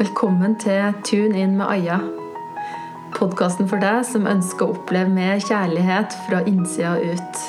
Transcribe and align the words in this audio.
Velkommen 0.00 0.54
til 0.56 0.94
Tune 1.04 1.36
inn 1.42 1.58
med 1.58 1.66
Aya. 1.68 1.98
Podkasten 3.12 3.66
for 3.68 3.82
deg 3.84 3.98
som 4.08 4.24
ønsker 4.30 4.64
å 4.64 4.72
oppleve 4.72 5.12
mer 5.12 5.42
kjærlighet 5.44 6.16
fra 6.24 6.38
innsida 6.48 6.94
ut. 7.04 7.42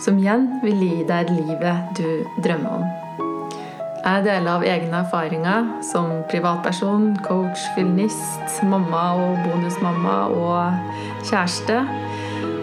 Som 0.00 0.16
igjen 0.22 0.46
vil 0.62 0.80
gi 0.80 1.02
deg 1.10 1.28
livet 1.28 1.92
du 1.98 2.24
drømmer 2.40 2.78
om. 2.78 2.86
Jeg 3.98 4.24
deler 4.30 4.48
av 4.54 4.64
egne 4.64 5.02
erfaringer 5.02 5.68
som 5.90 6.08
privatperson, 6.32 7.10
coach, 7.26 7.68
filmist, 7.76 8.64
mamma 8.64 9.04
og 9.20 9.44
bonusmamma 9.44 10.18
og 10.40 11.28
kjæreste. 11.28 11.82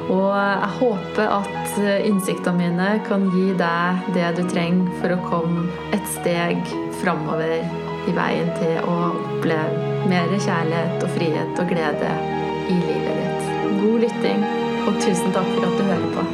Og 0.09 0.31
jeg 0.33 0.75
håper 0.79 1.35
at 1.43 1.81
innsiktene 2.09 2.71
mine 2.71 2.93
kan 3.05 3.29
gi 3.37 3.51
deg 3.61 4.13
det 4.17 4.33
du 4.39 4.47
trenger 4.49 4.89
for 4.97 5.13
å 5.13 5.25
komme 5.29 5.67
et 5.93 6.15
steg 6.17 6.73
framover 7.03 7.76
i 8.07 8.15
veien 8.15 8.49
til 8.55 8.77
å 8.87 8.97
oppleve 9.11 10.07
mer 10.07 10.31
kjærlighet 10.31 11.03
og 11.03 11.13
frihet 11.15 11.61
og 11.61 11.71
glede 11.71 12.11
i 12.71 12.77
livet 12.79 13.19
ditt. 13.19 13.49
God 13.81 14.03
lytting, 14.05 14.45
og 14.87 15.01
tusen 15.03 15.35
takk 15.35 15.49
for 15.55 15.67
at 15.67 15.79
du 15.79 15.87
hører 15.91 16.11
på. 16.15 16.27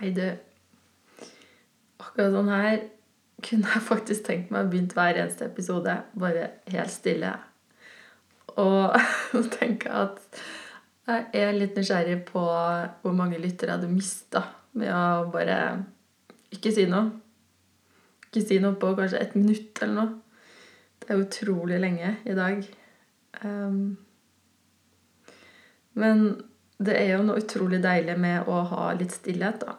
Hei, 0.00 0.14
du. 0.16 0.49
Akkurat 2.10 2.34
sånn 2.34 2.50
her 2.50 2.80
kunne 3.40 3.70
jeg 3.70 3.86
faktisk 3.86 4.26
tenkt 4.26 4.50
meg 4.52 4.66
å 4.66 4.70
begynne 4.72 4.96
hver 4.96 5.20
eneste 5.22 5.46
episode 5.46 5.94
bare 6.18 6.48
helt 6.74 6.92
stille. 6.92 7.30
Og 8.58 8.96
tenke 9.58 9.92
at 9.94 10.42
jeg 11.10 11.26
er 11.38 11.56
litt 11.56 11.78
nysgjerrig 11.78 12.18
på 12.28 12.42
hvor 12.42 13.14
mange 13.16 13.38
lyttere 13.40 13.72
jeg 13.72 13.78
hadde 13.78 13.92
mista 13.94 14.42
med 14.78 14.90
å 14.94 15.30
bare 15.32 15.56
ikke 16.54 16.72
si 16.74 16.86
noe. 16.90 17.08
Ikke 18.28 18.44
si 18.44 18.60
noe 18.62 18.78
på 18.78 18.92
kanskje 18.98 19.22
et 19.22 19.34
minutt 19.38 19.80
eller 19.82 19.96
noe. 19.96 20.18
Det 21.00 21.10
er 21.10 21.22
utrolig 21.24 21.80
lenge 21.82 22.12
i 22.28 22.36
dag. 22.36 22.66
Um, 23.42 23.96
men 25.98 26.26
det 26.78 26.96
er 26.96 27.14
jo 27.14 27.24
noe 27.26 27.40
utrolig 27.42 27.80
deilig 27.82 28.16
med 28.20 28.50
å 28.50 28.60
ha 28.70 28.90
litt 28.98 29.14
stillhet, 29.16 29.64
da. 29.64 29.78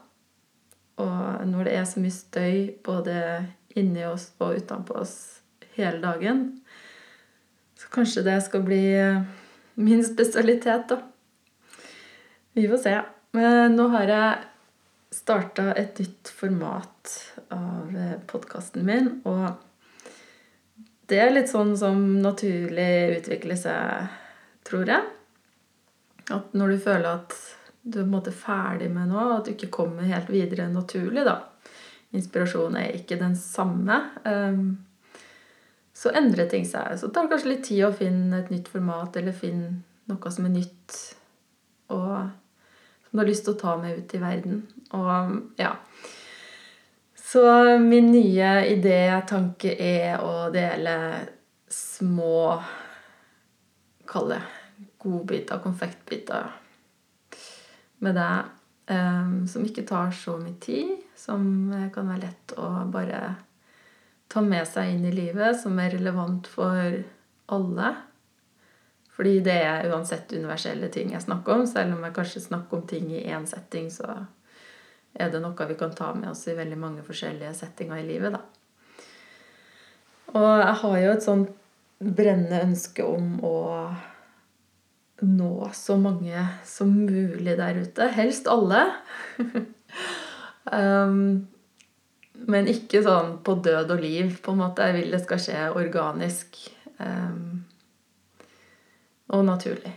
Og 1.02 1.47
når 1.49 1.67
det 1.67 1.75
er 1.77 1.88
så 1.89 2.03
mye 2.03 2.16
støy 2.16 2.57
både 2.85 3.16
inni 3.80 4.03
oss 4.05 4.30
og 4.44 4.59
utenpå 4.59 4.97
oss 5.02 5.16
hele 5.77 6.02
dagen, 6.03 6.44
så 7.80 7.89
kanskje 7.94 8.25
det 8.27 8.38
skal 8.45 8.63
bli 8.67 8.83
min 9.81 10.03
spesialitet, 10.05 10.91
da. 10.91 10.99
Vi 12.53 12.67
får 12.67 12.81
se. 12.83 12.95
Men 13.31 13.77
nå 13.77 13.88
har 13.94 14.11
jeg 14.11 14.47
starta 15.16 15.72
et 15.79 15.99
nytt 15.99 16.31
format 16.35 17.16
av 17.52 17.95
podkasten 18.31 18.85
min, 18.88 19.09
og 19.27 19.55
det 21.11 21.19
er 21.19 21.33
litt 21.33 21.49
sånn 21.52 21.73
som 21.79 21.97
naturlig 22.23 23.17
utvikler 23.17 23.59
seg, 23.59 24.11
tror 24.67 24.88
jeg. 24.88 25.07
At 26.31 26.53
når 26.55 26.75
du 26.75 26.83
føler 26.85 27.09
at 27.17 27.35
du 27.84 27.98
er 28.00 28.04
på 28.04 28.08
en 28.08 28.14
måte 28.14 28.34
ferdig 28.36 28.90
med 28.94 29.10
noe, 29.10 29.38
at 29.38 29.48
du 29.48 29.56
ikke 29.56 29.72
kommer 29.74 30.06
helt 30.06 30.30
videre 30.30 30.68
naturlig, 30.70 31.24
da. 31.26 31.40
Inspirasjonen 32.14 32.78
er 32.82 32.98
ikke 32.98 33.18
den 33.18 33.36
samme. 33.40 33.98
Så 35.96 36.12
endrer 36.18 36.50
ting 36.52 36.68
seg. 36.68 37.00
Så 37.00 37.09
tar 37.09 37.26
det 37.26 37.34
kanskje 37.34 37.52
litt 37.54 37.66
tid 37.70 37.86
å 37.88 37.96
finne 37.96 38.42
et 38.42 38.52
nytt 38.54 38.70
format, 38.70 39.18
eller 39.18 39.36
finne 39.36 39.82
noe 40.12 40.34
som 40.34 40.46
er 40.46 40.54
nytt, 40.54 41.00
og 41.96 42.14
som 43.08 43.16
du 43.16 43.24
har 43.24 43.30
lyst 43.31 43.47
til 43.47 43.56
å 43.56 43.62
ta 43.64 43.75
med 43.81 43.97
ut 43.97 44.16
i 44.16 44.22
verden. 44.22 44.62
Og 44.97 45.62
ja. 45.62 45.74
Så 47.31 47.44
min 47.81 48.12
nye 48.12 48.53
idé, 48.70 49.03
tanke, 49.28 49.74
er 49.74 50.22
å 50.22 50.50
dele 50.53 50.96
små 51.72 52.59
Kall 54.12 54.34
det 54.34 54.41
godbiter, 55.00 55.62
konfektbiter 55.64 56.50
med 58.01 58.17
deg 58.17 58.51
um, 58.91 59.47
som 59.47 59.66
ikke 59.66 59.85
tar 59.88 60.12
så 60.16 60.35
mye 60.41 60.57
tid, 60.63 60.97
som 61.17 61.44
kan 61.94 62.09
være 62.09 62.25
lett 62.25 62.56
å 62.57 62.69
bare 62.91 63.22
ta 64.31 64.44
med 64.44 64.67
seg 64.67 64.94
inn 64.94 65.06
i 65.06 65.13
livet, 65.13 65.59
som 65.59 65.79
er 65.79 65.94
relevant 65.95 66.47
for 66.47 67.01
alle. 67.51 67.91
Fordi 69.11 69.40
det 69.44 69.57
er 69.67 69.90
uansett 69.91 70.31
universelle 70.34 70.88
ting 70.94 71.11
jeg 71.13 71.25
snakker 71.25 71.59
om. 71.59 71.66
Selv 71.67 71.97
om 71.97 72.06
jeg 72.07 72.16
kanskje 72.16 72.45
snakker 72.47 72.79
om 72.79 72.85
ting 72.88 73.11
i 73.11 73.25
én 73.28 73.45
setting, 73.50 73.91
så 73.91 74.23
er 75.13 75.31
det 75.31 75.41
noe 75.44 75.67
vi 75.67 75.75
kan 75.78 75.91
ta 75.95 76.13
med 76.16 76.31
oss 76.31 76.45
i 76.47 76.56
veldig 76.56 76.79
mange 76.79 77.03
forskjellige 77.06 77.53
settinger 77.59 78.00
i 78.00 78.07
livet. 78.07 78.38
da. 78.38 78.41
Og 80.31 80.47
jeg 80.63 80.75
har 80.84 80.97
jo 81.03 81.11
et 81.11 81.25
sånt 81.25 81.51
brennende 82.01 82.63
ønske 82.63 83.03
om 83.06 83.35
å 83.45 83.57
nå 85.22 85.70
så 85.78 85.98
mange 86.02 86.44
som 86.66 86.92
mulig 87.06 87.56
der 87.58 87.82
ute. 87.84 88.08
Helst 88.16 88.50
alle. 88.50 88.84
um, 90.66 91.48
men 92.52 92.70
ikke 92.72 93.04
sånn 93.06 93.38
på 93.46 93.58
død 93.64 93.94
og 93.96 94.02
liv, 94.02 94.34
på 94.42 94.54
en 94.56 94.62
måte. 94.64 94.88
Jeg 94.90 94.98
vil 94.98 95.14
det 95.14 95.22
skal 95.24 95.44
skje 95.44 95.66
organisk. 95.78 96.58
Um, 96.98 97.64
og 99.32 99.46
naturlig. 99.48 99.94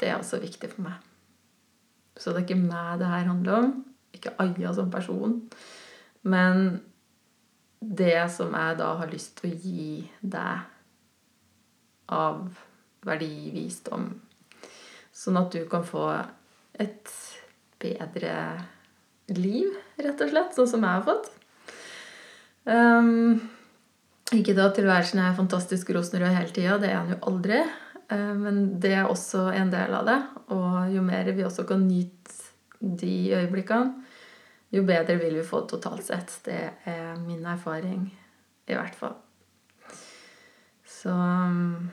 Det 0.00 0.08
er 0.08 0.18
også 0.18 0.40
viktig 0.42 0.70
for 0.72 0.86
meg. 0.86 1.00
Så 2.20 2.32
det 2.32 2.42
er 2.42 2.48
ikke 2.48 2.60
meg 2.60 3.00
det 3.00 3.10
her 3.10 3.28
handler 3.28 3.64
om. 3.64 3.74
Ikke 4.14 4.34
Aya 4.42 4.72
som 4.76 4.90
person. 4.92 5.40
Men 6.22 6.80
det 7.80 8.28
som 8.32 8.52
jeg 8.54 8.76
da 8.78 8.92
har 9.00 9.12
lyst 9.12 9.38
til 9.40 9.50
å 9.50 9.60
gi 9.64 9.92
deg 10.20 10.66
av 12.12 12.42
verdi, 13.06 13.50
visdom, 13.54 14.10
Sånn 15.20 15.36
at 15.36 15.52
du 15.52 15.64
kan 15.68 15.84
få 15.84 16.06
et 16.80 17.12
bedre 17.80 18.34
liv, 19.36 19.68
rett 20.00 20.22
og 20.24 20.32
slett. 20.32 20.54
Sånn 20.56 20.70
som 20.70 20.86
jeg 20.86 20.96
har 20.96 21.06
fått. 21.06 21.28
Um, 22.64 23.40
ikke 24.32 24.54
da 24.56 24.70
tilværelsen 24.74 25.20
er 25.22 25.36
fantastisk 25.36 25.92
rosenrød 25.96 26.36
hele 26.36 26.54
tida. 26.56 26.78
Det 26.80 26.90
er 26.92 27.02
den 27.02 27.16
jo 27.16 27.20
aldri. 27.32 27.60
Uh, 28.10 28.32
men 28.38 28.62
det 28.80 28.94
er 28.96 29.10
også 29.10 29.48
en 29.52 29.72
del 29.72 29.96
av 29.98 30.08
det. 30.08 30.20
Og 30.56 30.94
jo 30.94 31.04
mer 31.04 31.28
vi 31.36 31.44
også 31.46 31.66
kan 31.68 31.84
nyte 31.84 32.38
de 32.80 33.34
øyeblikkene, 33.36 34.06
jo 34.72 34.84
bedre 34.88 35.18
vil 35.20 35.34
vi 35.36 35.44
få 35.44 35.66
totalt 35.68 36.06
sett. 36.06 36.32
Det 36.46 36.60
er 36.88 37.18
min 37.20 37.44
erfaring, 37.44 38.06
i 38.70 38.78
hvert 38.78 38.96
fall. 38.96 39.18
Så 40.88 41.12
um, 41.12 41.90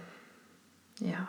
ja. 1.04 1.26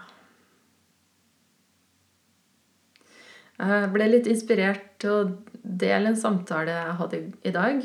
Jeg 3.58 3.90
ble 3.90 4.06
litt 4.06 4.28
inspirert 4.30 4.84
til 5.02 5.10
å 5.10 5.30
dele 5.62 6.12
en 6.12 6.18
samtale 6.18 6.74
jeg 6.76 6.98
hadde 7.00 7.18
i 7.42 7.52
dag. 7.54 7.80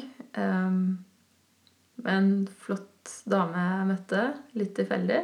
Med 2.03 2.11
en 2.13 2.29
flott 2.65 3.13
dame 3.29 3.63
jeg 3.63 3.87
møtte, 3.89 4.25
litt 4.59 4.75
tilfeldig. 4.77 5.21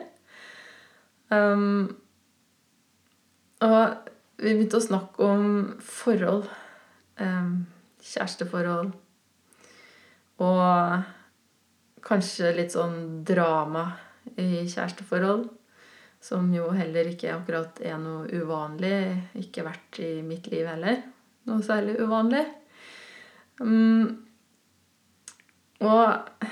Og 3.68 4.10
vi 4.40 4.56
begynte 4.56 4.80
å 4.80 4.88
snakke 4.88 5.30
om 5.30 5.46
forhold. 5.86 6.50
Kjæresteforhold. 8.10 8.90
Og 10.42 12.04
kanskje 12.10 12.56
litt 12.58 12.74
sånn 12.74 13.22
drama 13.28 13.86
i 14.40 14.66
kjæresteforhold. 14.66 15.46
Som 16.20 16.52
jo 16.54 16.68
heller 16.76 17.08
ikke 17.14 17.32
akkurat 17.32 17.80
er 17.86 18.00
noe 18.02 18.28
uvanlig. 18.28 19.32
Ikke 19.40 19.64
vært 19.68 20.02
i 20.04 20.20
mitt 20.26 20.50
liv 20.52 20.68
heller. 20.68 21.00
Noe 21.48 21.64
særlig 21.66 21.96
uvanlig. 22.04 22.44
Um, 23.60 24.26
og 25.80 26.44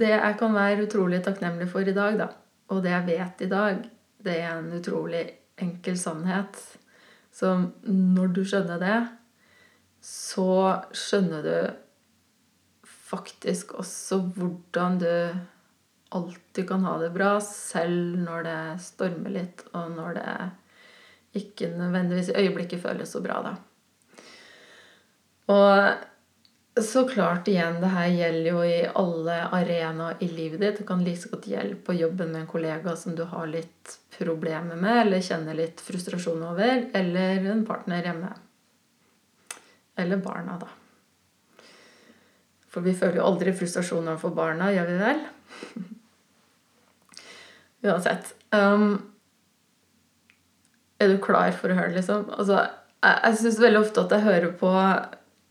det 0.00 0.12
jeg 0.12 0.36
kan 0.38 0.54
være 0.54 0.86
utrolig 0.86 1.20
takknemlig 1.26 1.68
for 1.70 1.86
i 1.86 1.94
dag, 1.94 2.18
da, 2.18 2.28
og 2.70 2.82
det 2.84 2.94
jeg 2.94 3.06
vet 3.10 3.44
i 3.44 3.50
dag, 3.50 3.84
det 4.24 4.36
er 4.38 4.52
en 4.54 4.72
utrolig 4.78 5.24
enkel 5.60 5.98
sannhet. 5.98 6.58
Så 7.34 7.52
når 7.86 8.34
du 8.36 8.42
skjønner 8.46 8.80
det, 8.82 8.98
så 10.04 10.80
skjønner 10.96 11.44
du 11.44 11.56
faktisk 13.10 13.74
også 13.78 14.20
hvordan 14.36 15.00
du 15.02 15.12
alltid 16.10 16.68
kan 16.68 16.84
ha 16.84 16.96
det 16.98 17.10
bra, 17.14 17.34
selv 17.44 18.18
når 18.18 18.46
det 18.46 18.60
stormer 18.82 19.34
litt, 19.34 19.64
og 19.72 19.92
når 19.94 20.18
det 20.18 20.36
ikke 21.40 21.70
nødvendigvis 21.76 22.32
i 22.32 22.38
øyeblikket 22.42 22.82
føles 22.82 23.12
så 23.14 23.22
bra, 23.22 23.38
da. 23.46 23.56
Og 25.50 26.80
så 26.80 27.04
klart 27.08 27.48
igjen, 27.50 27.80
det 27.82 27.90
her 27.92 28.08
gjelder 28.14 28.48
jo 28.50 28.60
i 28.66 28.76
alle 29.02 29.36
arenaer 29.54 30.20
i 30.22 30.28
livet 30.30 30.62
ditt. 30.62 30.78
Det 30.80 30.86
kan 30.88 31.02
like 31.04 31.30
godt 31.32 31.48
gjelde 31.50 31.78
på 31.86 31.96
jobben 31.98 32.30
med 32.32 32.44
en 32.44 32.50
kollega 32.50 32.94
som 32.96 33.16
du 33.18 33.24
har 33.28 33.50
litt 33.50 33.96
problemer 34.16 34.78
med, 34.78 35.04
eller 35.04 35.24
kjenner 35.24 35.58
litt 35.58 35.82
frustrasjon 35.82 36.42
over, 36.52 36.86
eller 36.94 37.50
en 37.52 37.64
partner 37.66 38.06
hjemme. 38.06 38.30
Eller 39.98 40.22
barna, 40.22 40.58
da. 40.60 40.70
For 42.70 42.86
vi 42.86 42.94
føler 42.94 43.18
jo 43.18 43.26
aldri 43.26 43.54
frustrasjon 43.54 44.06
overfor 44.06 44.34
barna, 44.34 44.70
gjør 44.74 44.92
vi 44.92 45.00
vel? 45.00 45.24
Uansett. 47.86 48.34
Um, 48.52 48.98
er 51.00 51.08
du 51.08 51.20
klar 51.22 51.52
for 51.56 51.72
å 51.72 51.78
høre 51.78 51.94
det, 51.94 52.02
liksom? 52.02 52.28
Altså, 52.36 52.66
jeg, 53.00 53.16
jeg 53.24 53.40
syns 53.40 53.62
veldig 53.62 53.80
ofte 53.80 54.04
at 54.04 54.14
jeg 54.16 54.26
hører 54.26 54.52
på 54.60 54.74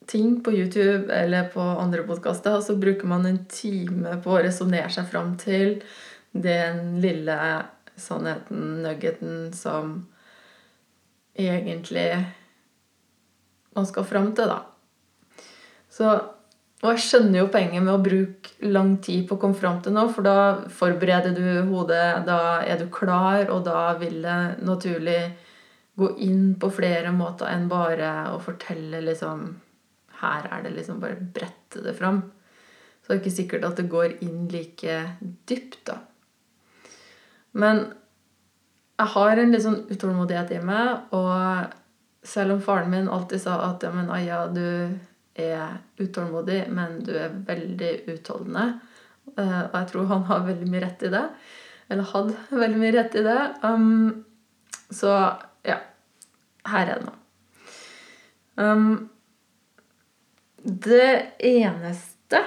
ting 0.09 0.39
på 0.45 0.53
YouTube 0.53 1.13
eller 1.13 1.49
på 1.53 1.61
andre 1.61 2.03
podkaster, 2.05 2.57
og 2.57 2.65
så 2.65 2.77
bruker 2.81 3.09
man 3.09 3.27
en 3.29 3.43
time 3.49 4.15
på 4.23 4.33
å 4.33 4.41
resonnere 4.45 4.89
seg 4.93 5.09
fram 5.09 5.35
til 5.41 5.79
den 6.33 6.99
lille 7.01 7.37
sannheten, 7.99 8.81
nuggeten, 8.83 9.49
som 9.53 10.07
egentlig 11.39 12.09
man 13.77 13.87
skal 13.89 14.05
fram 14.07 14.31
til, 14.37 14.49
da. 14.49 15.45
Så 15.89 16.13
og 16.79 16.93
jeg 16.93 17.03
skjønner 17.03 17.41
jo 17.41 17.51
poenget 17.51 17.83
med 17.83 17.91
å 17.91 18.03
bruke 18.03 18.69
lang 18.71 18.93
tid 19.03 19.25
på 19.27 19.35
å 19.35 19.41
komme 19.41 19.57
fram 19.59 19.81
til 19.83 19.95
noe, 19.95 20.07
for 20.13 20.23
da 20.23 20.35
forbereder 20.71 21.35
du 21.35 21.71
hodet, 21.71 22.23
da 22.27 22.61
er 22.63 22.79
du 22.79 22.87
klar, 22.93 23.49
og 23.51 23.65
da 23.67 23.97
vil 23.99 24.21
det 24.23 24.39
naturlig 24.63 25.21
gå 25.99 26.13
inn 26.23 26.53
på 26.59 26.69
flere 26.71 27.11
måter 27.11 27.51
enn 27.51 27.67
bare 27.67 28.29
å 28.31 28.37
fortelle 28.39 29.01
liksom 29.03 29.49
her 30.19 30.47
er 30.51 30.63
det 30.63 30.75
liksom 30.75 30.99
bare 30.99 31.19
brette 31.19 31.83
det 31.83 31.95
fram. 31.97 32.21
Så 33.01 33.11
det 33.11 33.15
er 33.15 33.21
ikke 33.21 33.37
sikkert 33.37 33.67
at 33.67 33.79
det 33.79 33.91
går 33.91 34.17
inn 34.25 34.47
like 34.51 34.95
dypt, 35.47 35.79
da. 35.87 35.99
Men 37.59 37.85
jeg 38.99 39.11
har 39.15 39.39
en 39.39 39.53
litt 39.53 39.63
sånn 39.63 39.83
utålmodighet 39.89 40.51
i 40.57 40.63
meg, 40.63 41.13
og 41.15 42.27
selv 42.27 42.57
om 42.57 42.63
faren 42.63 42.91
min 42.91 43.07
alltid 43.11 43.41
sa 43.45 43.61
at 43.69 43.83
ja, 43.85 43.93
men 43.95 44.11
Aya, 44.11 44.43
du 44.51 44.91
er 45.39 45.79
utålmodig, 45.99 46.63
men 46.73 46.99
du 47.05 47.13
er 47.17 47.35
veldig 47.47 47.91
utholdende. 48.13 48.65
Eh, 49.35 49.61
og 49.65 49.75
jeg 49.77 49.89
tror 49.91 50.09
han 50.11 50.25
har 50.29 50.47
veldig 50.47 50.69
mye 50.69 50.83
rett 50.85 51.05
i 51.05 51.13
det. 51.13 51.25
Eller 51.89 52.11
hadde 52.11 52.59
veldig 52.63 52.81
mye 52.81 52.95
rett 52.95 53.15
i 53.17 53.23
det. 53.25 53.39
Um, 53.63 54.25
så 54.93 55.15
ja. 55.65 55.79
Her 56.69 56.91
er 56.91 56.99
det 56.99 57.07
nå. 57.07 57.15
Um, 58.59 59.09
det 60.59 61.31
eneste 61.39 62.41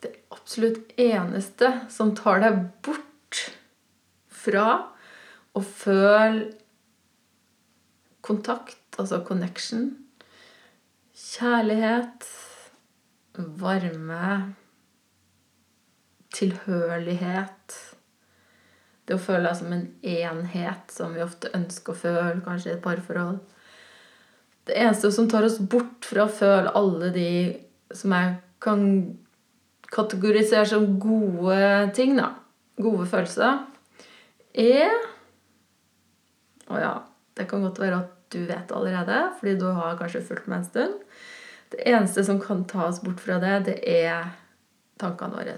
Det 0.00 0.12
absolutt 0.32 0.94
eneste 0.98 1.68
som 1.92 2.14
tar 2.16 2.40
deg 2.40 2.62
bort 2.86 3.42
fra 4.32 4.66
å 5.56 5.62
føle 5.64 6.50
kontakt, 8.26 8.80
altså 8.98 9.20
connection, 9.26 9.92
kjærlighet, 11.36 12.26
varme, 13.60 14.54
tilhørighet. 16.36 17.76
Det 19.06 19.14
å 19.14 19.22
føle 19.22 19.46
deg 19.46 19.58
som 19.60 19.74
en 19.76 19.84
enhet, 20.02 20.88
som 20.92 21.14
vi 21.14 21.22
ofte 21.22 21.52
ønsker 21.54 21.94
å 21.94 22.00
føle, 22.00 22.40
kanskje 22.44 22.72
i 22.72 22.74
et 22.76 22.82
parforhold. 22.84 23.38
Det 24.66 24.74
eneste 24.82 25.12
som 25.14 25.28
tar 25.30 25.46
oss 25.46 25.60
bort 25.62 26.08
fra 26.08 26.24
å 26.26 26.32
føle 26.32 26.72
alle 26.74 27.12
de 27.14 27.30
som 27.94 28.14
jeg 28.16 28.34
kan 28.62 28.82
kategorisere 29.92 30.66
som 30.66 30.96
gode 30.98 31.60
ting, 31.94 32.16
da, 32.18 32.32
gode 32.82 33.06
følelser, 33.10 33.62
er 34.56 34.90
Å 36.66 36.78
ja, 36.82 36.94
det 37.38 37.44
kan 37.46 37.62
godt 37.62 37.78
være 37.78 38.00
at 38.00 38.15
du 38.32 38.42
vet 38.48 38.72
allerede, 38.72 39.20
fordi 39.38 39.54
du 39.60 39.66
har 39.76 39.98
kanskje 39.98 40.24
fulgt 40.26 40.46
med 40.50 40.58
en 40.58 40.68
stund. 40.68 41.00
Det 41.72 41.82
eneste 41.88 42.24
som 42.24 42.40
kan 42.40 42.64
ta 42.68 42.86
oss 42.88 43.02
bort 43.02 43.20
fra 43.20 43.40
det, 43.42 43.54
det 43.70 43.76
er 43.90 44.30
tankene 45.00 45.38
våre. 45.38 45.56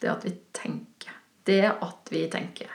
Det 0.00 0.12
at 0.12 0.24
vi 0.24 0.34
tenker. 0.56 1.16
Det 1.44 1.64
at 1.72 2.12
vi 2.12 2.24
tenker. 2.32 2.70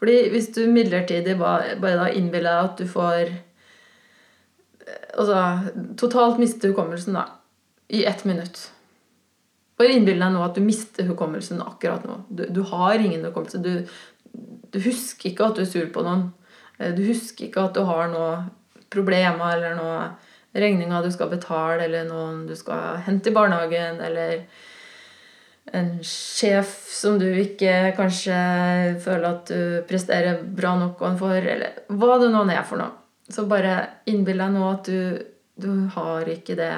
Fordi 0.00 0.16
hvis 0.32 0.48
du 0.56 0.64
midlertidig 0.70 1.36
bare, 1.38 1.76
da 1.80 2.08
innbiller 2.08 2.54
deg 2.56 2.70
at 2.70 2.78
du 2.80 2.88
får 2.88 3.18
eh, 3.28 5.08
Altså 5.20 5.40
totalt 6.00 6.38
mister 6.40 6.72
hukommelsen, 6.72 7.18
da. 7.18 7.26
I 7.90 8.04
ett 8.08 8.24
minutt. 8.24 8.70
Bare 9.76 9.92
innbill 9.96 10.22
deg 10.22 10.32
nå 10.32 10.42
at 10.44 10.56
du 10.56 10.62
mister 10.64 11.06
hukommelsen 11.08 11.60
akkurat 11.64 12.06
nå. 12.06 12.22
Du, 12.28 12.46
du 12.48 12.62
har 12.70 13.00
ingen 13.00 13.24
hukommelse. 13.26 13.60
Du, 13.60 13.84
du, 14.72 14.78
husker 14.80 15.30
ikke 15.30 15.50
at 15.50 15.58
du 15.58 15.64
er 15.64 15.68
sur 15.68 15.86
på 15.92 16.04
noen. 16.06 16.30
Eh, 16.80 16.94
du 16.96 17.04
husker 17.04 17.48
ikke 17.48 17.68
at 17.68 17.76
du 17.76 17.84
har 17.86 18.10
noen 18.12 18.48
problemer 18.90 19.54
eller 19.54 19.76
noen 19.78 20.16
regninger 20.56 21.04
du 21.04 21.12
skal 21.14 21.30
betale, 21.30 21.84
eller 21.84 22.08
noen 22.08 22.44
du 22.48 22.56
skal 22.58 22.98
hente 23.06 23.30
i 23.30 23.34
barnehagen, 23.36 24.00
eller 24.02 24.40
en 25.76 25.92
sjef 26.02 26.72
som 26.90 27.20
du 27.20 27.28
ikke 27.28 27.92
kanskje 27.94 28.38
føler 29.04 29.26
at 29.28 29.52
du 29.52 29.84
presterer 29.86 30.40
bra 30.42 30.72
nok 30.80 31.02
overfor, 31.04 31.36
eller 31.38 31.84
hva 31.94 32.16
det 32.18 32.32
nå 32.32 32.42
er 32.48 32.64
for 32.66 32.82
noe. 32.82 32.96
Så 33.30 33.44
bare 33.46 33.76
innbill 34.10 34.42
deg 34.42 34.56
nå 34.56 34.64
at 34.72 34.88
du, 34.90 35.20
du, 35.54 35.70
har 35.94 36.26
ikke 36.26 36.56
det 36.58 36.72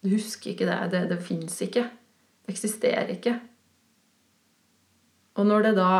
Du 0.00 0.08
husker 0.14 0.54
ikke 0.54 0.64
det. 0.64 0.78
Det, 0.94 1.02
det 1.10 1.18
fins 1.20 1.58
ikke. 1.66 1.82
Det 2.42 2.54
eksisterer 2.54 3.12
ikke. 3.12 3.34
Og 5.36 5.46
når 5.48 5.68
det 5.68 5.74
da 5.76 5.92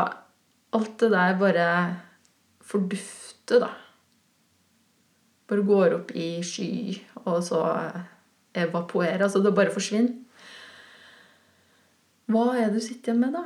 Alt 0.73 0.95
det 1.03 1.11
der 1.13 1.35
bare 1.37 1.67
fordufter, 2.65 3.32
da. 3.51 3.69
Bare 5.47 5.65
går 5.67 5.97
opp 5.99 6.13
i 6.15 6.27
sky, 6.45 7.01
og 7.25 7.43
så 7.43 7.63
evaporerer. 8.55 9.23
Altså 9.25 9.41
det 9.43 9.55
bare 9.55 9.73
forsvinner. 9.73 10.15
Hva 12.31 12.45
er 12.55 12.71
det 12.71 12.79
du 12.79 12.85
sitter 12.85 13.11
igjen 13.11 13.19
med, 13.19 13.35
da? 13.35 13.43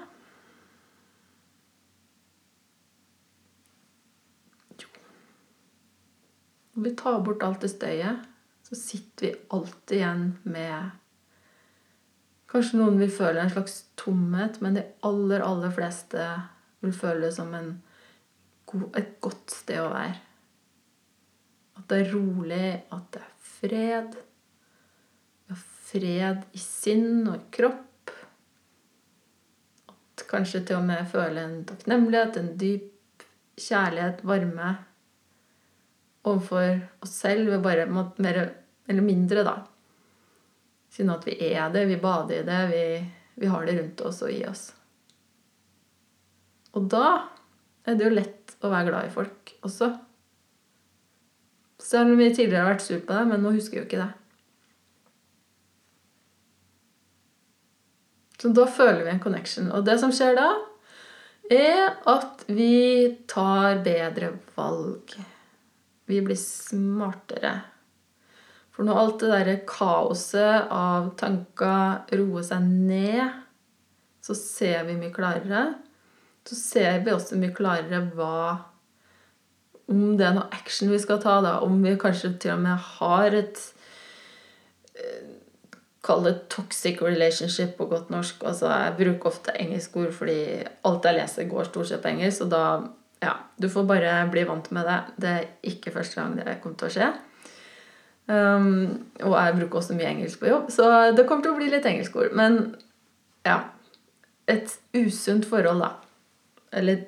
Jo 4.77 4.91
Når 6.75 6.85
vi 6.85 6.93
tar 7.01 7.19
bort 7.25 7.43
alt 7.43 7.65
det 7.65 7.73
støyet, 7.73 8.29
så 8.67 8.77
sitter 8.77 9.25
vi 9.25 9.33
alltid 9.49 9.97
igjen 9.97 10.23
med 10.43 10.95
Kanskje 12.47 12.77
noen 12.79 12.95
vil 13.01 13.11
føle 13.11 13.41
en 13.43 13.51
slags 13.51 13.81
tomhet, 13.99 14.61
men 14.63 14.77
de 14.77 14.85
aller, 15.03 15.41
aller 15.43 15.71
fleste 15.75 16.27
vil 16.79 16.93
føle 16.95 17.25
det 17.25 17.33
som 17.35 17.51
en, 17.57 17.73
et 18.99 19.17
godt 19.23 19.53
sted 19.53 19.79
å 19.81 19.91
være. 19.93 20.15
At 21.77 21.85
det 21.91 21.99
er 22.01 22.13
rolig, 22.13 22.71
at 22.91 23.11
det 23.13 23.21
er 23.23 23.35
fred. 23.57 24.17
Fred 25.87 26.43
i 26.51 26.59
sinn 26.59 27.27
og 27.29 27.37
i 27.37 27.45
kropp 27.57 27.85
kanskje 30.27 30.63
til 30.67 30.79
og 30.79 30.87
med 30.87 31.07
føle 31.11 31.43
en 31.43 31.57
takknemlighet, 31.67 32.37
en 32.39 32.53
dyp 32.59 33.25
kjærlighet, 33.57 34.23
varme 34.27 34.73
overfor 36.27 36.81
oss 37.05 37.13
selv 37.23 37.53
bare 37.63 37.87
mer 37.87 38.41
eller 38.87 39.03
mindre, 39.05 39.43
da. 39.47 39.57
Siden 40.91 41.13
at 41.13 41.27
vi 41.27 41.37
er 41.51 41.71
det, 41.71 41.85
vi 41.89 41.99
bader 42.01 42.41
i 42.41 42.47
det, 42.47 42.61
vi, 42.71 42.83
vi 43.41 43.51
har 43.51 43.67
det 43.67 43.77
rundt 43.79 44.03
oss 44.07 44.21
og 44.25 44.33
i 44.33 44.41
oss. 44.47 44.69
Og 46.75 46.89
da 46.91 47.07
er 47.87 47.95
det 47.95 48.07
jo 48.07 48.15
lett 48.15 48.46
å 48.61 48.71
være 48.71 48.89
glad 48.89 49.09
i 49.09 49.13
folk 49.13 49.53
også. 49.67 49.91
Selv 51.83 52.13
om 52.13 52.19
vi 52.19 52.31
tidligere 52.33 52.65
har 52.65 52.73
vært 52.73 52.85
sur 52.85 52.99
på 53.03 53.13
det, 53.13 53.25
men 53.29 53.43
nå 53.43 53.53
husker 53.55 53.77
vi 53.77 53.83
jo 53.83 53.87
ikke 53.89 54.01
det. 54.01 54.11
Så 58.37 58.51
da 58.53 58.67
føler 58.69 59.03
vi 59.05 59.13
en 59.13 59.21
connection. 59.21 59.71
Og 59.73 59.85
det 59.85 59.97
som 60.01 60.13
skjer 60.13 60.37
da, 60.37 60.49
er 61.53 61.95
at 62.09 62.43
vi 62.51 63.15
tar 63.29 63.81
bedre 63.85 64.33
valg. 64.57 65.15
Vi 66.07 66.21
blir 66.23 66.37
smartere. 66.39 67.55
For 68.75 68.85
når 68.85 69.01
alt 69.01 69.23
det 69.23 69.31
derre 69.31 69.57
kaoset 69.65 70.69
av 70.73 71.11
tanker 71.17 72.17
roer 72.19 72.45
seg 72.45 72.67
ned, 72.67 73.23
så 74.21 74.35
ser 74.37 74.85
vi 74.85 74.99
mye 74.99 75.13
klarere. 75.15 75.63
Så 76.47 76.55
ser 76.55 77.01
vi 77.03 77.13
også 77.13 77.39
mye 77.39 77.55
klarere 77.55 78.05
hva 78.15 78.35
Om 79.87 80.17
det 80.19 80.25
er 80.27 80.35
noe 80.35 80.51
action 80.51 80.91
vi 80.91 80.99
skal 80.99 81.19
ta, 81.23 81.39
da. 81.43 81.57
Om 81.63 81.79
vi 81.83 81.95
kanskje 81.99 82.33
til 82.41 82.55
og 82.55 82.63
med 82.63 82.87
har 82.97 83.35
et 83.35 83.61
Kall 86.07 86.23
det 86.23 86.47
toxic 86.49 87.01
relationship 87.03 87.75
på 87.77 87.85
godt 87.91 88.09
norsk. 88.09 88.43
Altså, 88.47 88.69
jeg 88.71 88.95
bruker 88.97 89.29
ofte 89.29 89.55
engelsk 89.59 89.95
ord 89.99 90.13
fordi 90.15 90.39
alt 90.87 91.05
jeg 91.05 91.17
leser, 91.17 91.49
går 91.51 91.67
stort 91.67 91.89
sett 91.89 92.01
på 92.03 92.13
engelsk. 92.13 92.47
Og 92.47 92.53
da 92.53 92.63
Ja, 93.17 93.31
du 93.57 93.65
får 93.69 93.87
bare 93.89 94.27
bli 94.29 94.43
vant 94.45 94.67
med 94.71 94.85
det. 94.85 94.97
Det 95.17 95.29
er 95.29 95.45
ikke 95.65 95.91
første 95.91 96.21
gang 96.21 96.35
det 96.37 96.59
kommer 96.61 96.77
til 96.77 96.87
å 96.87 96.93
skje. 96.93 97.07
Um, 98.27 99.07
og 99.23 99.33
jeg 99.33 99.55
bruker 99.55 99.79
også 99.79 99.95
mye 99.97 100.09
engelsk 100.11 100.39
på 100.39 100.49
jobb, 100.51 100.67
så 100.69 101.15
det 101.15 101.23
kommer 101.25 101.45
til 101.45 101.53
å 101.55 101.57
bli 101.57 101.69
litt 101.71 101.85
engelskord. 101.87 102.35
Men 102.35 102.75
ja 103.47 103.61
Et 104.47 104.77
usunt 104.93 105.45
forhold, 105.45 105.81
da. 105.81 106.06
Eller 106.71 107.05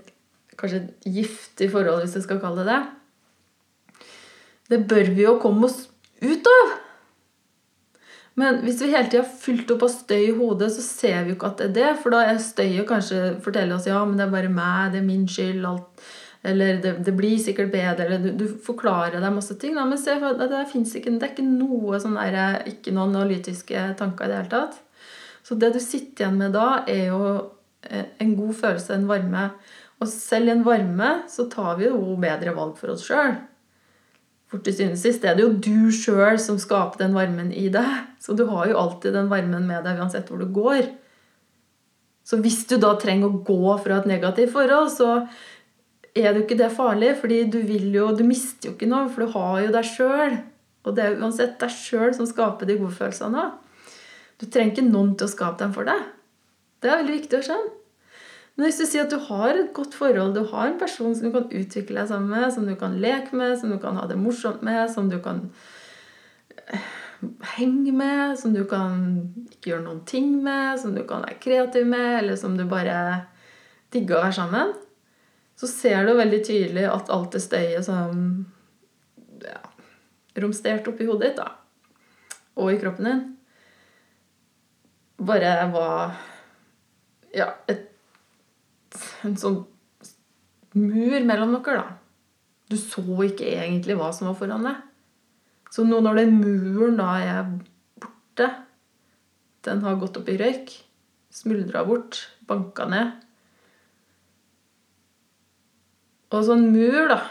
kanskje 0.60 0.84
et 0.84 1.10
giftig 1.20 1.70
forhold, 1.72 2.04
hvis 2.04 2.18
jeg 2.18 2.28
skal 2.28 2.42
kalle 2.44 2.66
det 2.66 2.74
det. 2.74 2.82
Det 4.70 4.84
bør 4.90 5.12
vi 5.16 5.26
jo 5.26 5.40
komme 5.42 5.68
oss 5.70 5.88
ut 6.22 6.54
av! 6.54 6.78
Men 8.40 8.62
hvis 8.64 8.80
vi 8.80 8.92
hele 8.94 9.10
tida 9.10 9.24
har 9.26 9.40
fylt 9.42 9.72
opp 9.74 9.84
av 9.84 9.92
støy 9.92 10.30
i 10.30 10.36
hodet, 10.36 10.70
så 10.72 10.84
ser 10.86 11.26
vi 11.26 11.34
jo 11.34 11.38
ikke 11.40 11.50
at 11.50 11.60
det 11.60 11.68
er 11.68 11.76
det. 11.76 11.90
For 12.00 12.14
da 12.14 12.22
er 12.24 12.40
støyet 12.44 12.88
kanskje 12.88 13.34
forteller 13.44 13.76
oss 13.76 13.90
ja, 13.90 14.00
men 14.08 14.20
det 14.20 14.28
er 14.28 14.36
bare 14.36 14.52
meg, 14.54 14.94
det 14.94 15.02
er 15.02 15.08
min 15.08 15.28
skyld. 15.28 15.66
alt 15.68 16.10
eller 16.44 16.78
det, 16.80 16.94
det, 17.04 17.12
blir 17.12 17.38
sikkert 17.38 17.72
bedre, 17.72 18.06
eller 18.06 18.22
du, 18.24 18.30
du 18.40 18.60
forklarer 18.64 19.20
deg 19.20 19.34
masse 19.36 19.58
ting. 19.60 19.76
Da. 19.76 19.84
Men 19.88 20.00
se, 20.00 20.16
det, 20.16 20.48
det, 20.48 20.62
ikke, 20.72 21.12
det 21.12 21.26
er 21.28 21.34
ikke 21.34 21.48
noe 21.48 22.00
sånn 22.00 22.16
der, 22.16 22.62
ikke 22.70 22.94
noen 22.96 23.18
analytiske 23.18 23.88
tanker 24.00 24.28
i 24.28 24.32
det 24.32 24.38
hele 24.38 24.54
tatt. 24.54 24.78
Så 25.44 25.58
det 25.60 25.74
du 25.76 25.82
sitter 25.84 26.26
igjen 26.26 26.40
med 26.40 26.56
da, 26.56 26.86
er 26.88 27.10
jo 27.10 27.24
en 27.88 28.34
god 28.36 28.56
følelse, 28.60 28.96
en 28.96 29.08
varme. 29.10 29.46
Og 30.00 30.08
selv 30.12 30.50
i 30.50 30.56
en 30.56 30.66
varme 30.66 31.12
så 31.32 31.48
tar 31.52 31.80
vi 31.80 31.88
jo 31.90 32.16
bedre 32.20 32.56
valg 32.56 32.78
for 32.80 32.94
oss 32.94 33.06
sjøl. 33.08 33.38
For 34.50 34.64
til 34.66 34.74
syvende 34.74 34.98
og 34.98 35.04
sist 35.04 35.26
er 35.28 35.36
det 35.38 35.46
jo 35.46 35.58
du 35.62 35.92
sjøl 35.94 36.40
som 36.42 36.58
skaper 36.62 37.04
den 37.04 37.14
varmen 37.18 37.52
i 37.54 37.68
deg. 37.74 37.92
Så 38.22 38.34
du 38.38 38.48
har 38.50 38.70
jo 38.70 38.80
alltid 38.80 39.14
den 39.14 39.30
varmen 39.30 39.68
med 39.70 39.86
deg 39.86 40.02
uansett 40.02 40.32
hvor 40.32 40.42
du 40.42 40.50
går. 40.56 40.88
Så 42.26 42.40
hvis 42.42 42.64
du 42.70 42.78
da 42.82 42.96
trenger 42.98 43.30
å 43.30 43.42
gå 43.46 43.76
fra 43.84 44.00
et 44.00 44.10
negativt 44.10 44.54
forhold, 44.54 44.92
så 44.94 45.26
er 46.18 46.32
det 46.32 46.40
jo 46.40 46.46
ikke 46.46 46.60
det 46.60 46.72
farlig, 46.74 47.14
fordi 47.22 47.44
du 47.50 47.60
vil 47.66 47.90
jo, 47.94 48.10
du 48.18 48.24
mister 48.26 48.70
jo 48.70 48.76
ikke 48.76 48.90
noe, 48.90 49.08
for 49.14 49.26
du 49.26 49.36
har 49.38 49.60
jo 49.64 49.74
deg 49.74 49.88
sjøl. 49.88 50.38
Og 50.86 50.96
det 50.98 51.06
er 51.06 51.20
uansett 51.20 51.58
deg 51.62 51.74
sjøl 51.74 52.14
som 52.18 52.30
skaper 52.30 52.70
de 52.70 52.78
gode 52.80 52.96
følelsene. 52.98 53.50
Du 54.40 54.48
trenger 54.48 54.74
ikke 54.74 54.88
noen 54.88 55.14
til 55.18 55.28
å 55.28 55.34
skape 55.34 55.62
dem 55.62 55.76
for 55.76 55.90
deg. 55.90 56.06
Det 56.80 56.90
er 56.90 57.02
veldig 57.02 57.18
viktig 57.18 57.40
å 57.40 57.46
skjønne. 57.50 57.76
Men 58.56 58.68
hvis 58.68 58.80
du 58.82 58.86
sier 58.90 59.06
at 59.06 59.14
du 59.14 59.20
har 59.30 59.56
et 59.56 59.72
godt 59.76 59.94
forhold, 59.96 60.34
du 60.36 60.44
har 60.52 60.68
en 60.68 60.80
person 60.80 61.14
som 61.16 61.30
du 61.30 61.36
kan 61.36 61.48
utvikle 61.48 62.02
deg 62.02 62.10
sammen 62.10 62.34
med, 62.34 62.50
som 62.52 62.66
du 62.68 62.74
kan 62.80 62.98
leke 63.00 63.38
med, 63.40 63.56
som 63.60 63.72
du 63.72 63.78
kan 63.80 63.96
ha 64.00 64.08
det 64.10 64.18
morsomt 64.20 64.66
med, 64.68 64.82
som 64.92 65.08
du 65.12 65.16
kan 65.24 65.46
eh, 66.68 66.90
henge 67.56 67.94
med, 67.96 68.36
som 68.42 68.56
du 68.56 68.66
kan 68.68 69.00
ikke 69.48 69.72
gjøre 69.72 69.86
noen 69.86 70.04
ting 70.10 70.34
med, 70.44 70.76
som 70.82 70.92
du 70.96 71.06
kan 71.08 71.24
være 71.24 71.40
kreativ 71.40 71.88
med, 71.88 72.12
eller 72.20 72.40
som 72.40 72.60
du 72.60 72.66
bare 72.68 73.00
digger 73.96 74.20
å 74.20 74.24
være 74.28 74.40
sammen 74.42 74.78
så 75.60 75.68
ser 75.68 76.06
du 76.08 76.14
veldig 76.16 76.40
tydelig 76.48 76.86
at 76.88 77.10
alt 77.12 77.36
det 77.36 77.42
støyet 77.44 77.84
som 77.84 78.20
ja, 79.44 79.60
romsterte 80.40 80.94
oppi 80.94 81.08
hodet 81.10 81.34
ditt, 81.34 81.42
da, 81.42 82.38
og 82.60 82.72
i 82.72 82.80
kroppen 82.80 83.10
din, 83.10 83.26
bare 85.20 85.52
var 85.74 86.16
ja, 87.36 87.52
et, 87.70 87.88
en 89.26 89.38
sånn 89.40 89.62
mur 90.78 91.26
mellom 91.26 91.56
dere, 91.58 91.82
da. 91.82 91.98
Du 92.70 92.78
så 92.78 93.02
ikke 93.26 93.48
egentlig 93.50 93.98
hva 93.98 94.12
som 94.14 94.30
var 94.30 94.38
foran 94.38 94.68
deg. 94.68 94.84
Så 95.74 95.86
nå 95.86 96.02
når 96.02 96.22
den 96.22 96.38
muren 96.42 96.98
da 97.00 97.10
er 97.22 97.50
borte, 98.02 98.50
den 99.66 99.82
har 99.86 99.98
gått 100.02 100.18
opp 100.18 100.30
i 100.30 100.38
røyk, 100.40 100.72
smuldra 101.34 101.84
bort, 101.86 102.24
banka 102.50 102.88
ned 102.90 103.18
Og 106.30 106.46
sånn 106.46 106.68
mur, 106.70 107.10
da. 107.10 107.24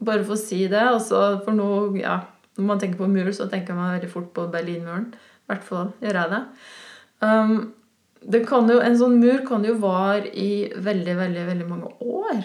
Bare 0.00 0.24
for 0.24 0.32
å 0.36 0.40
si 0.40 0.62
det. 0.72 0.80
Altså, 0.80 1.18
for 1.44 1.56
nå, 1.56 1.66
ja, 2.00 2.22
når 2.56 2.68
man 2.70 2.80
tenker 2.80 3.02
på 3.02 3.08
mur, 3.12 3.28
så 3.36 3.48
tenker 3.50 3.76
man 3.76 3.92
veldig 3.92 4.08
fort 4.12 4.30
på 4.36 4.46
Berlinmuren. 4.52 5.10
I 5.12 5.52
hvert 5.52 5.66
fall 5.66 5.90
gjør 6.00 6.16
jeg 6.22 6.32
det. 6.32 6.40
Um, 7.24 7.52
jo, 8.22 8.80
en 8.80 8.98
sånn 8.98 9.18
mur 9.20 9.44
kan 9.46 9.64
jo 9.64 9.76
vare 9.82 10.28
i 10.32 10.72
veldig, 10.74 11.14
veldig, 11.16 11.44
veldig 11.46 11.68
mange 11.68 11.92
år. 12.00 12.42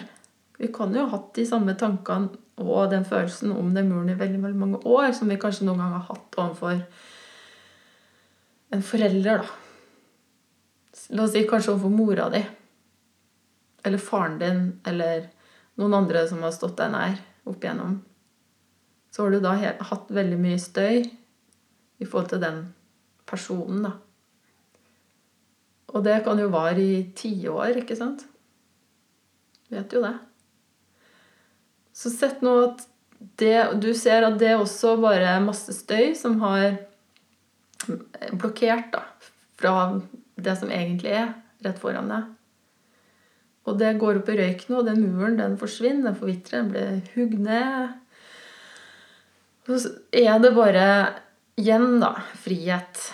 Vi 0.58 0.70
kan 0.72 0.94
jo 0.94 1.04
ha 1.04 1.16
hatt 1.16 1.34
de 1.34 1.46
samme 1.46 1.74
tankene 1.74 2.40
og 2.62 2.90
den 2.92 3.04
følelsen 3.04 3.50
om 3.50 3.72
den 3.74 3.88
muren 3.90 4.12
i 4.12 4.18
veldig, 4.18 4.40
veldig 4.42 4.60
mange 4.60 4.78
år 4.86 5.10
som 5.16 5.28
vi 5.28 5.40
kanskje 5.40 5.66
noen 5.66 5.82
gang 5.82 5.96
har 5.96 6.06
hatt 6.06 6.38
overfor 6.38 6.84
en 8.74 8.82
forelder, 8.82 9.42
da. 9.42 9.48
La 11.14 11.26
oss 11.26 11.34
si 11.34 11.42
kanskje 11.46 11.74
overfor 11.74 11.92
mora 11.92 12.28
di. 12.32 12.40
Eller 13.84 14.00
faren 14.00 14.38
din, 14.40 14.62
eller 14.86 15.28
noen 15.78 15.98
andre 15.98 16.24
som 16.30 16.42
har 16.46 16.54
stått 16.54 16.78
deg 16.78 16.94
nær 16.94 17.18
opp 17.50 17.58
igjennom, 17.60 17.98
så 19.14 19.26
har 19.26 19.34
du 19.34 19.42
da 19.42 19.52
hatt 19.90 20.08
veldig 20.14 20.38
mye 20.40 20.58
støy 20.58 21.04
i 21.04 22.06
forhold 22.06 22.30
til 22.32 22.42
den 22.42 22.64
personen, 23.28 23.84
da. 23.86 23.92
Og 25.94 26.02
det 26.02 26.20
kan 26.26 26.40
jo 26.42 26.50
vare 26.52 26.82
i 26.82 27.02
tiår, 27.16 27.80
ikke 27.84 27.96
sant? 27.98 28.24
Vet 29.72 29.94
jo 29.94 30.02
det. 30.02 30.16
Så 31.94 32.10
sett 32.10 32.42
nå 32.42 32.54
at 32.64 32.82
det, 33.38 33.56
du 33.80 33.92
ser 33.96 34.26
at 34.26 34.38
det 34.40 34.56
også 34.58 34.96
bare 35.00 35.36
er 35.36 35.44
masse 35.44 35.72
støy 35.72 36.12
som 36.18 36.40
har 36.42 36.74
blokkert 38.34 38.90
da, 38.92 39.04
fra 39.60 39.74
det 40.34 40.56
som 40.58 40.72
egentlig 40.74 41.14
er 41.14 41.34
rett 41.64 41.78
foran 41.80 42.10
deg. 42.10 42.30
Og 43.64 43.78
det 43.80 43.94
går 44.00 44.20
opp 44.20 44.28
i 44.28 44.38
røyk 44.38 44.66
nå, 44.68 44.80
og 44.82 44.88
den 44.90 45.04
muren 45.06 45.38
den 45.38 45.54
forsvinner, 45.60 46.10
den 46.10 46.18
forvitrer, 46.18 46.64
den 46.64 46.72
blir 46.74 47.12
hugd 47.14 47.38
ned. 47.46 47.94
Så 49.64 49.94
er 50.12 50.42
det 50.42 50.52
bare 50.56 50.88
igjen, 51.56 52.00
da, 52.02 52.18
frihet. 52.42 53.06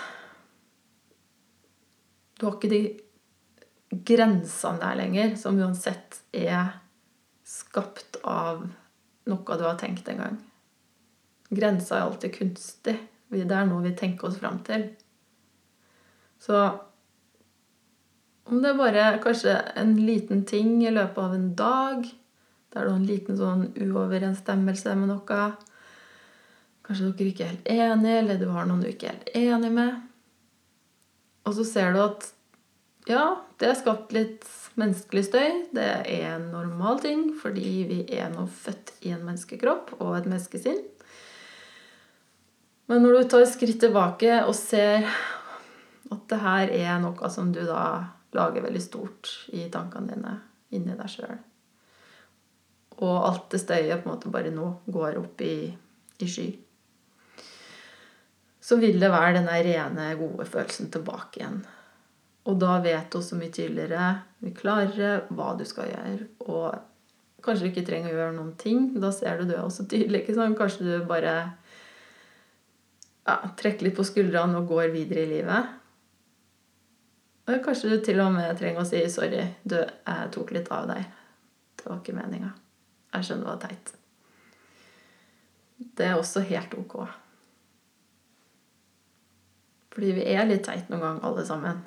Du 2.41 2.47
har 2.47 2.57
ikke 2.57 2.73
de 2.73 4.01
grensene 4.07 4.81
der 4.81 4.97
lenger, 4.97 5.35
som 5.37 5.59
uansett 5.61 6.23
er 6.33 6.79
skapt 7.45 8.17
av 8.25 8.63
noe 9.29 9.59
du 9.59 9.65
har 9.67 9.77
tenkt 9.81 10.09
en 10.09 10.23
gang. 10.23 10.39
Grensa 11.51 11.99
er 11.99 12.07
alltid 12.07 12.37
kunstig. 12.39 12.97
Det 13.31 13.45
er 13.45 13.67
noe 13.69 13.85
vi 13.85 13.93
tenker 13.99 14.31
oss 14.31 14.39
fram 14.41 14.63
til. 14.67 14.89
Så 16.41 16.57
om 18.51 18.63
det 18.63 18.73
er 18.73 18.79
bare 18.79 19.05
kanskje 19.23 19.53
en 19.79 19.93
liten 20.01 20.45
ting 20.49 20.81
i 20.83 20.91
løpet 20.95 21.21
av 21.23 21.35
en 21.37 21.51
dag 21.59 22.07
der 22.71 22.87
du 22.87 22.91
har 22.91 22.97
en 22.97 23.07
liten 23.07 23.37
sånn 23.39 23.67
uoverensstemmelse 23.75 24.95
med 24.99 25.11
noe. 25.11 25.41
Kanskje 26.87 27.11
dere 27.19 27.33
ikke 27.33 27.45
er 27.45 27.53
helt 27.53 27.71
enige, 27.75 28.19
eller 28.23 28.39
du 28.41 28.47
har 28.55 28.67
noen 28.67 28.85
du 28.85 28.89
ikke 28.91 29.11
er 29.11 29.19
helt 29.19 29.37
enig 29.43 29.73
med. 29.75 30.10
Og 31.49 31.57
så 31.57 31.65
ser 31.67 31.95
du 31.95 32.03
at 32.05 32.29
ja, 33.09 33.41
det 33.59 33.71
er 33.71 33.79
skapt 33.79 34.13
litt 34.15 34.47
menneskelig 34.79 35.25
støy. 35.31 35.49
Det 35.75 35.87
er 36.05 36.35
en 36.35 36.51
normal 36.53 37.01
ting, 37.03 37.31
fordi 37.41 37.73
vi 37.89 38.01
er 38.15 38.31
nå 38.33 38.45
født 38.47 38.93
i 39.09 39.15
en 39.15 39.25
menneskekropp 39.25 39.97
og 39.99 40.15
et 40.19 40.29
menneskesinn. 40.31 40.83
Men 42.91 43.05
når 43.05 43.17
du 43.17 43.29
tar 43.31 43.45
et 43.45 43.53
skritt 43.53 43.81
tilbake 43.83 44.41
og 44.45 44.55
ser 44.59 45.07
at 46.11 46.25
det 46.31 46.41
her 46.43 46.73
er 46.75 46.97
noe 47.03 47.31
som 47.31 47.53
du 47.55 47.63
da 47.67 47.83
lager 48.35 48.65
veldig 48.65 48.83
stort 48.83 49.31
i 49.55 49.69
tankene 49.73 50.15
dine 50.15 50.35
inni 50.75 50.97
deg 50.99 51.11
sjøl. 51.11 51.39
Og 53.01 53.15
alt 53.27 53.47
det 53.55 53.63
støyet 53.63 54.03
på 54.03 54.09
en 54.09 54.13
måte 54.13 54.33
bare 54.33 54.53
nå 54.55 54.67
går 54.91 55.19
opp 55.23 55.41
i, 55.47 55.71
i 56.21 56.29
sky. 56.29 56.49
Så 58.61 58.76
vil 58.81 59.00
det 59.00 59.09
være 59.12 59.38
denne 59.38 59.57
rene, 59.64 60.09
gode 60.21 60.47
følelsen 60.49 60.90
tilbake 60.93 61.40
igjen. 61.40 61.62
Og 62.49 62.59
da 62.61 62.79
vet 62.85 63.11
du 63.12 63.19
også 63.21 63.38
mye 63.38 63.52
tydeligere, 63.52 64.12
mye 64.45 64.57
klarere, 64.57 65.11
hva 65.33 65.52
du 65.59 65.64
skal 65.69 65.90
gjøre. 65.93 66.29
Og 66.49 67.45
kanskje 67.45 67.67
du 67.67 67.71
ikke 67.71 67.87
trenger 67.88 68.12
å 68.12 68.19
gjøre 68.19 68.37
noen 68.37 68.55
ting. 68.61 68.90
Da 69.00 69.12
ser 69.14 69.40
du 69.40 69.50
det 69.50 69.61
også 69.61 69.87
tydelig. 69.88 70.23
ikke 70.23 70.37
sant? 70.37 70.59
Kanskje 70.59 70.87
du 70.87 71.09
bare 71.09 71.35
ja, 73.29 73.37
trekker 73.61 73.87
litt 73.87 73.99
på 73.99 74.07
skuldrene 74.09 74.61
og 74.61 74.73
går 74.73 74.90
videre 74.95 75.25
i 75.25 75.31
livet. 75.37 75.76
Og 77.49 77.62
Kanskje 77.64 77.93
du 77.93 78.05
til 78.05 78.21
og 78.23 78.33
med 78.35 78.59
trenger 78.59 78.85
å 78.85 78.88
si 78.88 79.00
'sorry, 79.11 79.43
du, 79.64 79.76
jeg 79.81 80.31
tok 80.35 80.52
litt 80.55 80.69
av 80.71 80.87
deg'. 80.90 81.09
Det 81.76 81.88
var 81.88 81.99
ikke 81.99 82.14
meninga. 82.14 82.52
Jeg 83.14 83.25
skjønner 83.25 83.45
det 83.45 83.50
var 83.50 83.62
teit. 83.64 83.93
Det 85.97 86.07
er 86.07 86.14
også 86.14 86.45
helt 86.47 86.75
ok. 86.79 87.20
Fordi 89.91 90.13
vi 90.17 90.27
er 90.33 90.47
litt 90.47 90.65
teit 90.67 90.91
noen 90.91 91.03
gang, 91.03 91.23
alle 91.27 91.45
sammen. 91.47 91.81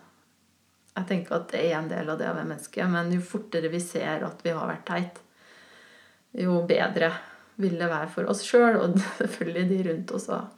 Jeg 0.93 1.07
tenker 1.09 1.37
at 1.39 1.53
det 1.53 1.61
er 1.65 1.77
en 1.79 1.89
del 1.89 2.09
av 2.11 2.19
det 2.19 2.29
å 2.29 2.35
være 2.35 2.49
menneske, 2.49 2.87
men 2.89 3.13
jo 3.15 3.21
fortere 3.25 3.71
vi 3.73 3.81
ser 3.81 4.25
at 4.27 4.43
vi 4.45 4.53
har 4.53 4.69
vært 4.69 4.85
teit, 4.89 5.21
jo 6.37 6.59
bedre 6.69 7.11
vil 7.61 7.77
det 7.79 7.89
være 7.89 8.09
for 8.13 8.29
oss 8.29 8.43
sjøl, 8.45 8.79
og 8.81 8.99
selvfølgelig 9.21 9.65
de 9.69 9.79
rundt 9.89 10.13
oss 10.17 10.29
òg. 10.33 10.51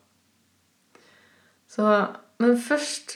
Men 2.41 2.57
først 2.59 3.15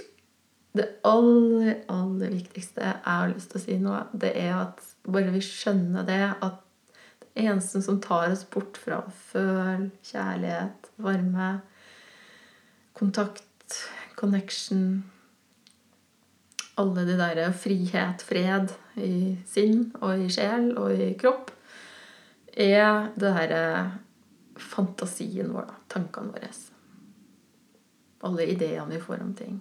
det 0.78 0.86
aller, 1.08 1.82
aller 1.92 2.32
viktigste 2.32 2.84
jeg 2.84 3.02
har 3.04 3.32
lyst 3.32 3.52
til 3.52 3.60
å 3.60 3.64
si 3.64 3.78
nå, 3.82 3.96
det 4.22 4.32
er 4.38 4.54
at 4.60 4.84
bare 5.10 5.34
vi 5.34 5.42
skjønner 5.44 6.06
det 6.08 6.22
at 6.46 6.60
det 7.24 7.46
eneste 7.48 7.82
som 7.84 8.00
tar 8.04 8.30
oss 8.32 8.46
bort 8.52 8.78
fra 8.80 9.02
å 9.02 9.14
føle 9.32 9.90
kjærlighet, 10.06 10.92
varme, 11.02 11.50
kontakt, 12.98 13.80
connection 14.20 14.84
Alle 16.80 17.06
de 17.08 17.16
derre 17.20 17.48
frihet, 17.56 18.22
fred 18.24 18.74
i 19.00 19.38
sinn 19.48 19.90
og 20.00 20.20
i 20.20 20.30
sjel 20.32 20.74
og 20.80 20.94
i 20.96 21.14
kropp 21.20 21.52
er 22.60 23.10
det 23.20 23.32
herre 23.36 23.64
fantasien 24.60 25.52
vår. 25.54 25.68
Tankene 25.92 26.34
våre. 26.34 26.50
Alle 28.28 28.48
ideene 28.52 28.96
vi 28.96 29.00
får 29.04 29.22
om 29.24 29.34
ting. 29.38 29.60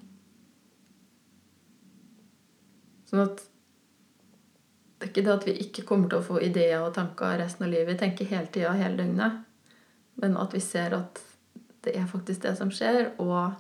Sånn 3.09 3.23
at 3.23 3.45
det 4.99 5.07
er 5.07 5.13
ikke 5.13 5.27
det 5.29 5.35
at 5.37 5.47
vi 5.47 5.55
ikke 5.63 5.87
kommer 5.87 6.11
til 6.11 6.19
å 6.19 6.27
få 6.27 6.41
ideer 6.43 6.83
og 6.83 6.97
tanker 6.97 7.39
resten 7.39 7.69
av 7.69 7.71
livet. 7.71 7.93
Vi 7.93 8.01
tenker 8.01 8.31
hele 8.33 8.51
tida, 8.51 8.75
hele 8.75 8.99
døgnet. 8.99 9.45
Men 10.19 10.35
at 10.43 10.55
vi 10.57 10.63
ser 10.65 10.97
at 10.97 11.23
det 11.87 11.95
er 11.95 12.11
faktisk 12.11 12.43
det 12.43 12.57
som 12.59 12.73
skjer. 12.75 13.13
Og 13.23 13.55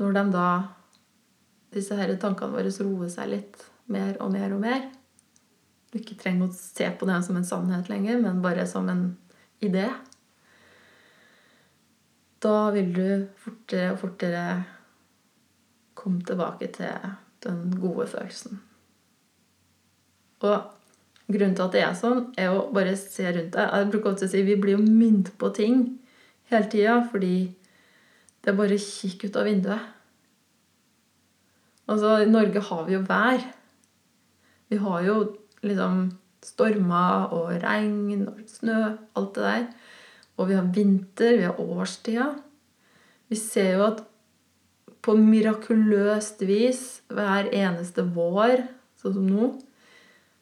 når 0.00 0.16
de 0.16 0.24
da 0.32 0.46
disse 1.74 1.96
her 1.96 2.10
tankene 2.18 2.56
våre 2.56 2.72
roer 2.82 3.10
seg 3.12 3.30
litt 3.30 3.60
mer 3.92 4.16
og 4.22 4.32
mer 4.34 4.54
og 4.54 4.62
mer 4.62 4.88
Du 5.90 5.98
ikke 5.98 6.18
trenger 6.18 6.46
å 6.46 6.54
se 6.54 6.86
på 6.98 7.06
dem 7.08 7.22
som 7.26 7.36
en 7.36 7.46
sannhet 7.46 7.88
lenger, 7.90 8.20
men 8.22 8.42
bare 8.42 8.62
som 8.66 8.86
en 8.88 9.16
idé. 9.58 9.88
Da 12.38 12.70
vil 12.70 12.92
du 12.94 13.08
fortere 13.42 13.88
og 13.92 13.98
fortere 13.98 14.44
komme 15.98 16.22
tilbake 16.22 16.70
til 16.76 17.10
den 17.42 17.74
gode 17.82 18.06
følelsen. 18.06 18.60
Og 20.46 20.62
grunnen 21.26 21.56
til 21.58 21.66
at 21.66 21.74
det 21.74 21.82
er 21.82 21.98
sånn, 21.98 22.22
er 22.38 22.54
å 22.54 22.68
bare 22.72 22.94
se 22.94 23.26
rundt 23.26 23.56
deg. 23.58 23.74
Jeg 23.74 23.90
bruker 23.90 24.12
ofte 24.12 24.30
å 24.30 24.32
si 24.32 24.44
vi 24.46 24.56
blir 24.62 24.78
jo 24.78 24.84
minnet 24.86 25.34
på 25.42 25.50
ting 25.58 25.82
hele 26.50 26.70
tida 26.70 27.00
fordi 27.10 27.34
det 28.40 28.52
er 28.52 28.58
bare 28.58 28.80
kikk 28.80 29.26
ut 29.28 29.36
av 29.36 29.48
vinduet. 29.48 29.88
Altså, 31.90 32.20
i 32.22 32.30
Norge 32.30 32.62
har 32.62 32.84
vi 32.86 32.94
jo 32.94 33.02
vær. 33.06 33.42
Vi 34.70 34.78
har 34.80 35.02
jo 35.04 35.16
liksom 35.66 36.04
stormer 36.44 37.32
og 37.36 37.50
regn 37.60 38.28
og 38.30 38.44
snø, 38.48 38.78
alt 39.18 39.34
det 39.36 39.44
der. 39.44 39.66
Og 40.40 40.48
vi 40.48 40.56
har 40.56 40.70
vinter, 40.72 41.36
vi 41.36 41.48
har 41.48 41.60
årstida. 41.60 42.30
Vi 43.28 43.36
ser 43.36 43.74
jo 43.76 43.88
at 43.90 44.04
på 45.04 45.16
mirakuløst 45.16 46.44
vis 46.48 46.84
hver 47.12 47.50
eneste 47.56 48.04
vår, 48.14 48.64
sånn 49.00 49.16
som 49.16 49.28
nå, 49.28 49.50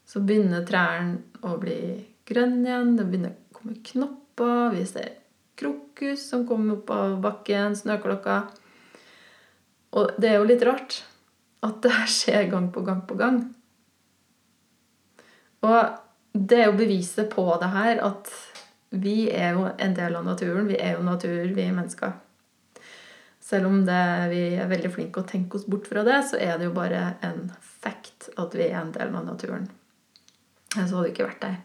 så 0.09 0.23
begynner 0.25 0.67
trærne 0.67 1.43
å 1.47 1.59
bli 1.61 1.81
grønne 2.29 2.69
igjen. 2.69 2.95
Det 2.99 3.07
begynner 3.09 3.35
å 3.35 3.59
komme 3.59 3.79
knopper. 3.91 4.75
Vi 4.75 4.87
ser 4.89 5.13
krokus 5.59 6.25
som 6.31 6.47
kommer 6.49 6.79
opp 6.79 6.91
av 6.95 7.19
bakken, 7.25 7.77
snøklokka. 7.77 8.41
Og 9.99 10.19
det 10.21 10.33
er 10.33 10.39
jo 10.39 10.49
litt 10.49 10.65
rart 10.67 11.03
at 11.67 11.81
det 11.83 11.95
her 11.95 12.11
skjer 12.13 12.51
gang 12.53 12.69
på 12.75 12.85
gang 12.87 13.03
på 13.09 13.17
gang. 13.19 13.41
Og 15.67 16.39
det 16.39 16.61
er 16.61 16.71
jo 16.71 16.79
beviset 16.79 17.31
på 17.33 17.45
det 17.61 17.71
her 17.73 18.01
at 18.07 18.31
vi 18.95 19.29
er 19.35 19.57
jo 19.57 19.67
en 19.69 19.95
del 19.97 20.17
av 20.17 20.25
naturen. 20.25 20.69
Vi 20.71 20.79
er 20.81 20.97
jo 20.97 21.05
natur, 21.05 21.51
vi 21.55 21.65
er 21.65 21.75
mennesker. 21.77 22.15
Selv 23.49 23.67
om 23.67 23.81
det, 23.87 24.05
vi 24.29 24.43
er 24.61 24.69
veldig 24.69 24.91
flinke 24.93 25.23
å 25.23 25.29
tenke 25.29 25.57
oss 25.57 25.67
bort 25.69 25.89
fra 25.89 26.05
det, 26.05 26.21
så 26.29 26.37
er 26.41 26.59
det 26.61 26.69
jo 26.69 26.77
bare 26.77 27.15
en 27.25 27.49
fact 27.65 28.29
at 28.37 28.55
vi 28.57 28.67
er 28.69 28.83
en 28.83 28.93
del 28.93 29.15
av 29.15 29.25
naturen. 29.25 29.69
Så 30.75 30.85
hadde 30.85 31.07
vi 31.07 31.15
ikke 31.15 31.31
vært 31.31 31.45
der. 31.47 31.57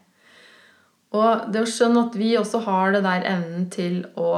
Og 1.14 1.50
det 1.52 1.62
å 1.62 1.68
skjønne 1.68 2.06
at 2.08 2.16
vi 2.18 2.32
også 2.38 2.62
har 2.64 2.94
det 2.94 3.04
der 3.04 3.26
evnen 3.34 3.68
til 3.72 4.00
å 4.18 4.30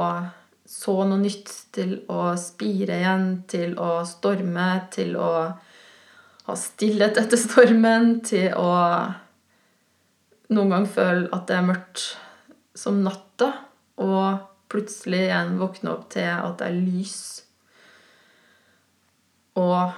så 0.67 0.97
noe 1.07 1.21
nytt, 1.21 1.47
til 1.71 1.93
å 2.11 2.33
spire 2.39 2.97
igjen, 2.99 3.27
til 3.47 3.77
å 3.79 4.01
storme, 4.07 4.67
til 4.91 5.15
å 5.15 5.29
ha 6.47 6.55
stillhet 6.59 7.19
etter 7.21 7.39
stormen, 7.39 8.17
til 8.27 8.51
å 8.59 8.73
noen 10.51 10.73
gang 10.73 10.87
føle 10.91 11.31
at 11.35 11.47
det 11.47 11.57
er 11.57 11.69
mørkt 11.69 12.03
som 12.77 12.99
natta, 13.03 13.51
og 14.03 14.43
plutselig 14.71 15.23
igjen 15.29 15.55
våkne 15.59 15.93
opp 15.93 16.09
til 16.13 16.27
at 16.27 16.59
det 16.59 16.67
er 16.67 16.81
lys 16.83 17.17
og 19.57 19.95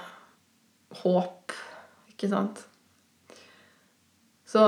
håp, 1.02 1.52
ikke 2.14 2.30
sant? 2.30 2.62
Så 4.48 4.64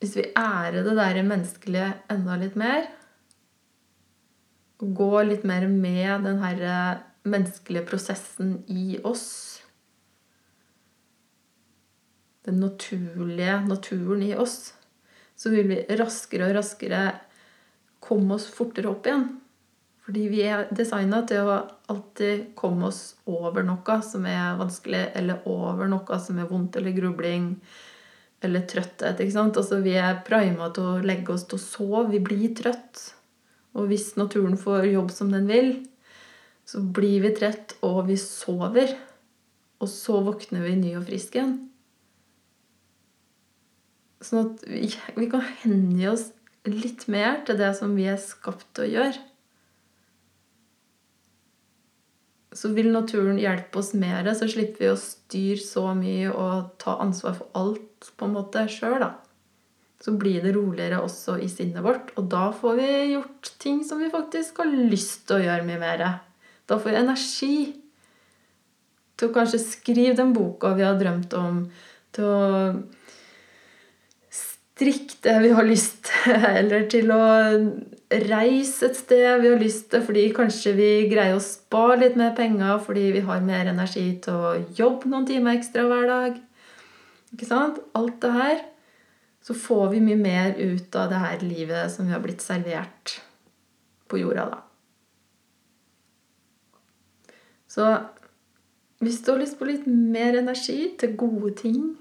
hvis 0.00 0.16
vi 0.18 0.30
ærer 0.36 0.82
det 0.84 0.94
der 0.98 1.22
menneskelige 1.24 1.90
enda 2.12 2.36
litt 2.40 2.56
mer, 2.58 2.88
går 4.76 5.22
litt 5.24 5.44
mer 5.48 5.64
med 5.70 6.26
den 6.26 6.42
her 6.42 6.64
menneskelige 7.26 7.86
prosessen 7.88 8.58
i 8.68 8.98
oss 9.04 9.62
Den 12.46 12.60
naturlige 12.62 13.56
naturen 13.66 14.20
i 14.22 14.36
oss, 14.38 14.74
så 15.34 15.50
vil 15.50 15.66
vi 15.66 15.80
raskere 15.98 16.46
og 16.46 16.52
raskere 16.54 17.00
komme 17.98 18.36
oss 18.36 18.46
fortere 18.54 18.92
opp 18.92 19.08
igjen. 19.08 19.24
Fordi 20.06 20.28
vi 20.30 20.44
er 20.46 20.68
designa 20.70 21.24
til 21.26 21.42
å 21.42 21.56
alltid 21.90 22.52
komme 22.54 22.86
oss 22.92 23.16
over 23.26 23.66
noe 23.66 23.96
som 24.06 24.28
er 24.30 24.54
vanskelig, 24.60 25.02
eller 25.18 25.42
over 25.50 25.90
noe 25.90 26.20
som 26.22 26.38
er 26.38 26.46
vondt, 26.46 26.78
eller 26.78 26.94
grubling, 26.94 27.48
eller 28.46 28.64
trøtthet. 28.68 29.20
ikke 29.20 29.34
sant? 29.34 29.58
Altså, 29.60 29.80
Vi 29.84 29.96
er 29.98 30.22
prima 30.26 30.70
til 30.74 30.86
å 30.86 31.02
legge 31.04 31.34
oss 31.34 31.44
til 31.44 31.58
å 31.58 31.62
sove. 31.62 32.06
Vi 32.14 32.22
blir 32.22 32.54
trøtt. 32.56 33.12
Og 33.76 33.90
hvis 33.90 34.14
naturen 34.16 34.56
får 34.56 34.88
jobb 34.88 35.12
som 35.12 35.30
den 35.34 35.50
vil, 35.50 35.70
så 36.66 36.80
blir 36.80 37.20
vi 37.22 37.34
trett, 37.36 37.76
og 37.84 38.06
vi 38.08 38.16
sover. 38.18 38.96
Og 39.82 39.90
så 39.92 40.22
våkner 40.24 40.64
vi 40.64 40.76
ny 40.80 40.94
og 40.96 41.04
frisk 41.10 41.36
igjen. 41.36 41.58
Sånn 44.24 44.46
at 44.48 44.64
vi, 44.64 44.88
vi 45.18 45.28
kan 45.30 45.44
hengi 45.60 46.08
oss 46.08 46.30
litt 46.66 47.04
mer 47.12 47.42
til 47.46 47.60
det 47.60 47.74
som 47.78 47.92
vi 47.94 48.08
er 48.10 48.18
skapt 48.20 48.66
til 48.74 48.86
å 48.86 48.92
gjøre. 48.94 49.20
Så 52.56 52.70
vil 52.72 52.88
naturen 52.94 53.38
hjelpe 53.40 53.80
oss 53.82 53.92
mer, 53.98 54.26
så 54.34 54.48
slipper 54.48 54.84
vi 54.84 54.90
å 54.92 54.98
styre 55.00 55.60
så 55.60 55.90
mye 55.96 56.32
og 56.32 56.74
ta 56.80 56.96
ansvar 57.04 57.36
for 57.36 57.52
alt 57.58 58.10
på 58.16 58.28
en 58.28 58.36
måte 58.36 58.64
sjøl. 58.72 59.04
Så 60.00 60.14
blir 60.20 60.42
det 60.44 60.54
roligere 60.56 61.02
også 61.04 61.38
i 61.42 61.48
sinnet 61.52 61.84
vårt, 61.84 62.12
og 62.16 62.30
da 62.32 62.48
får 62.56 62.78
vi 62.80 62.90
gjort 63.14 63.50
ting 63.62 63.82
som 63.84 64.00
vi 64.00 64.12
faktisk 64.12 64.62
har 64.62 64.72
lyst 64.72 65.26
til 65.28 65.38
å 65.38 65.44
gjøre 65.44 65.66
mye 65.68 65.82
mer. 65.82 66.06
Da 66.66 66.78
får 66.78 66.92
vi 66.92 67.00
energi 67.00 67.56
til 69.16 69.28
å 69.28 69.34
kanskje 69.36 69.62
skrive 69.62 70.16
den 70.16 70.32
boka 70.36 70.74
vi 70.76 70.84
har 70.84 70.98
drømt 71.00 71.36
om, 71.36 71.64
til 72.16 72.28
å 72.28 72.40
strikke 74.32 75.20
det 75.24 75.36
vi 75.44 75.52
har 75.56 75.68
lyst 75.68 76.02
til, 76.08 76.40
eller 76.60 76.88
til 76.92 77.12
å 77.12 77.22
reise 78.10 78.86
et 78.86 78.94
sted 78.96 79.40
vi 79.42 79.48
har 79.50 79.58
lyst 79.58 79.88
til 79.90 80.02
fordi 80.06 80.28
kanskje 80.34 80.72
vi 80.76 80.90
greier 81.10 81.34
å 81.34 81.42
spare 81.42 81.98
litt 82.04 82.18
mer 82.18 82.36
penger 82.38 82.78
fordi 82.84 83.08
vi 83.16 83.22
har 83.26 83.42
mer 83.42 83.66
energi 83.72 84.06
til 84.22 84.34
å 84.38 84.52
jobbe 84.78 85.10
noen 85.10 85.26
timer 85.26 85.58
ekstra 85.58 85.86
hver 85.90 86.06
dag. 86.10 86.36
Ikke 87.34 87.48
sant? 87.48 87.80
Alt 87.98 88.20
det 88.22 88.32
her. 88.36 88.62
Så 89.42 89.54
får 89.54 89.90
vi 89.92 90.02
mye 90.02 90.18
mer 90.18 90.54
ut 90.58 90.94
av 90.98 91.10
det 91.10 91.22
her 91.22 91.42
livet 91.42 91.92
som 91.92 92.06
vi 92.06 92.14
har 92.14 92.22
blitt 92.22 92.42
servert 92.42 93.18
på 94.10 94.18
jorda, 94.18 94.46
da. 94.54 94.62
Så 97.70 97.86
hvis 99.02 99.20
du 99.22 99.32
har 99.32 99.40
lyst 99.42 99.58
på 99.58 99.68
litt 99.68 99.86
mer 99.86 100.38
energi 100.38 100.94
til 100.98 101.14
gode 101.18 101.52
ting, 101.58 101.96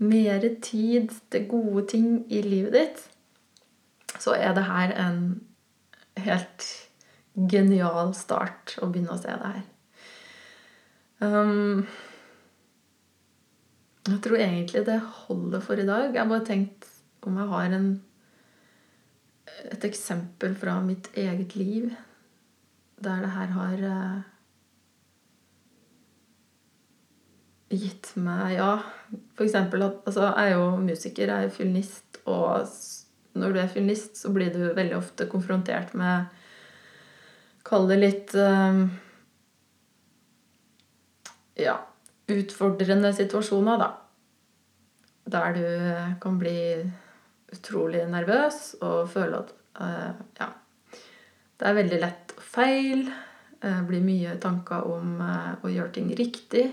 mer 0.00 0.44
tid 0.64 1.10
til 1.32 1.48
gode 1.50 1.86
ting 1.90 2.12
i 2.32 2.40
livet 2.44 2.76
ditt, 2.76 3.02
så 4.18 4.34
er 4.34 4.54
det 4.56 4.66
her 4.66 4.94
en 5.06 5.20
helt 6.20 6.66
genial 7.50 8.14
start 8.16 8.76
å 8.82 8.90
begynne 8.90 9.14
å 9.14 9.20
se 9.20 9.30
det 9.30 9.52
her. 9.54 9.66
Um, 11.20 11.86
jeg 14.08 14.20
tror 14.24 14.40
egentlig 14.40 14.84
det 14.88 14.98
holder 15.26 15.62
for 15.64 15.80
i 15.80 15.86
dag. 15.86 16.08
Jeg 16.10 16.22
har 16.22 16.30
bare 16.30 16.48
tenkt 16.48 16.88
om 17.28 17.36
jeg 17.36 17.52
har 17.52 17.76
en, 17.76 17.90
et 19.70 19.84
eksempel 19.84 20.56
fra 20.58 20.78
mitt 20.84 21.10
eget 21.18 21.56
liv 21.58 21.90
der 23.00 23.22
det 23.24 23.32
her 23.32 23.52
har 23.56 23.82
uh, 23.88 24.22
gitt 27.70 28.10
meg 28.20 28.56
Ja, 28.58 28.72
for 29.36 29.46
eksempel 29.46 29.86
at 29.86 30.02
altså, 30.04 30.26
Jeg 30.36 30.50
er 30.50 30.56
jo 30.58 30.64
musiker, 30.84 31.30
jeg 31.32 31.44
er 31.44 31.54
fiolinist, 31.54 32.20
og 32.26 32.66
når 33.38 33.52
du 33.52 33.60
er 33.60 33.70
fiolinist, 33.70 34.16
så 34.18 34.32
blir 34.34 34.50
du 34.54 34.62
veldig 34.74 34.96
ofte 34.98 35.28
konfrontert 35.30 35.94
med 35.98 36.36
Kall 37.66 37.86
det 37.90 37.98
litt 38.00 38.34
um, 38.40 38.86
Ja, 41.60 41.76
utfordrende 42.32 43.12
situasjoner, 43.14 43.82
da. 43.82 43.90
Der 45.30 45.54
du 45.54 45.66
kan 46.22 46.38
bli 46.40 46.56
utrolig 47.52 48.06
nervøs 48.08 48.78
og 48.80 49.10
føle 49.12 49.42
at 49.44 49.52
uh, 49.82 50.24
Ja. 50.40 50.50
Det 51.60 51.68
er 51.68 51.76
veldig 51.76 51.98
lett 52.00 52.32
feil. 52.40 53.04
Uh, 53.60 53.82
blir 53.84 54.00
mye 54.00 54.38
tanker 54.40 54.88
om 54.88 55.20
å 55.20 55.68
gjøre 55.68 55.92
ting 55.98 56.08
riktig. 56.16 56.64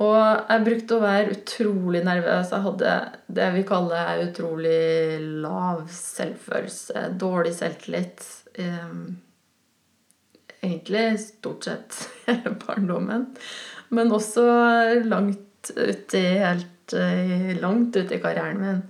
Og 0.00 0.16
jeg 0.16 0.64
brukte 0.64 0.96
å 0.96 1.02
være 1.02 1.34
utrolig 1.34 2.00
nervøs. 2.06 2.54
Jeg 2.54 2.64
hadde 2.64 2.92
det 3.36 3.48
vi 3.52 3.64
kaller 3.68 4.22
utrolig 4.24 5.18
lav 5.42 5.82
selvfølelse. 5.92 7.02
Dårlig 7.20 7.52
selvtillit. 7.58 8.24
Egentlig 10.60 11.04
stort 11.20 11.68
sett 11.68 11.98
hele 12.24 12.54
barndommen. 12.64 13.26
Men 13.92 14.16
også 14.16 14.46
langt 15.04 15.74
uti 15.76 16.24
helt 16.40 16.96
langt 17.60 17.94
ute 17.94 18.16
i 18.16 18.22
karrieren 18.22 18.58
min. 18.64 18.80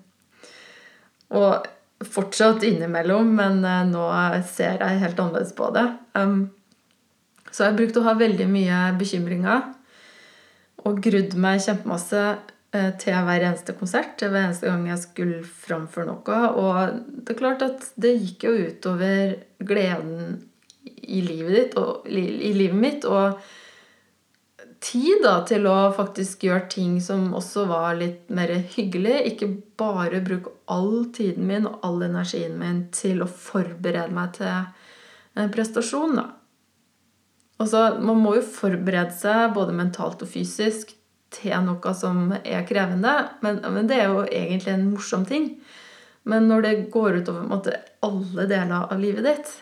Og 1.36 1.66
fortsatt 2.06 2.62
innimellom, 2.64 3.34
men 3.36 3.60
nå 3.90 4.06
ser 4.46 4.78
jeg 4.78 5.02
helt 5.02 5.18
annerledes 5.20 5.52
på 5.58 5.68
det. 5.74 5.84
Så 7.50 7.66
jeg 7.66 7.76
brukte 7.82 8.00
å 8.00 8.06
ha 8.06 8.14
veldig 8.14 8.46
mye 8.48 8.78
bekymringer 9.02 9.66
og 10.90 11.00
grudd 11.04 11.36
meg 11.40 11.62
kjempemasse 11.64 12.24
eh, 12.74 12.90
til 13.00 13.16
hver 13.26 13.46
eneste 13.46 13.76
konsert, 13.78 14.16
til 14.18 14.32
hver 14.32 14.48
eneste 14.48 14.68
gang 14.68 14.84
jeg 14.90 15.02
skulle 15.04 15.40
framføre 15.44 16.10
noe. 16.10 16.42
Og 16.60 17.00
det 17.22 17.34
er 17.34 17.40
klart 17.40 17.64
at 17.66 17.88
det 18.00 18.16
gikk 18.18 18.48
jo 18.48 18.54
utover 18.68 19.34
gleden 19.62 20.40
i 21.10 21.22
livet 21.24 21.56
ditt 21.56 21.80
og 21.80 22.06
i 22.10 22.52
livet 22.56 22.78
mitt. 22.78 23.06
Og 23.08 23.40
tid 24.80 25.20
da 25.24 25.36
til 25.48 25.68
å 25.68 25.92
faktisk 25.96 26.46
gjøre 26.48 26.68
ting 26.72 26.98
som 27.04 27.30
også 27.36 27.66
var 27.70 27.98
litt 28.00 28.30
mer 28.32 28.52
hyggelig. 28.74 29.18
Ikke 29.32 29.50
bare 29.80 30.22
bruke 30.24 30.54
all 30.72 31.10
tiden 31.16 31.46
min 31.50 31.68
og 31.68 31.84
all 31.86 32.02
energien 32.06 32.56
min 32.60 32.86
til 32.94 33.22
å 33.22 33.30
forberede 33.30 34.12
meg 34.16 34.36
til 34.40 35.40
en 35.40 35.52
prestasjon, 35.52 36.16
da. 36.18 36.26
Altså, 37.60 37.82
man 38.00 38.22
må 38.22 38.38
jo 38.38 38.46
forberede 38.46 39.12
seg 39.12 39.52
både 39.56 39.76
mentalt 39.76 40.22
og 40.24 40.30
fysisk 40.32 40.94
til 41.34 41.54
noe 41.66 41.94
som 41.94 42.32
er 42.40 42.66
krevende. 42.68 43.12
Men, 43.44 43.60
men 43.74 43.88
det 43.90 44.00
er 44.00 44.10
jo 44.10 44.24
egentlig 44.24 44.72
en 44.74 44.88
morsom 44.90 45.26
ting. 45.28 45.52
Men 46.28 46.48
når 46.50 46.64
det 46.66 46.74
går 46.92 47.20
utover 47.20 47.48
måte, 47.48 47.76
alle 48.04 48.46
deler 48.48 48.86
av 48.86 49.00
livet 49.00 49.28
ditt 49.28 49.58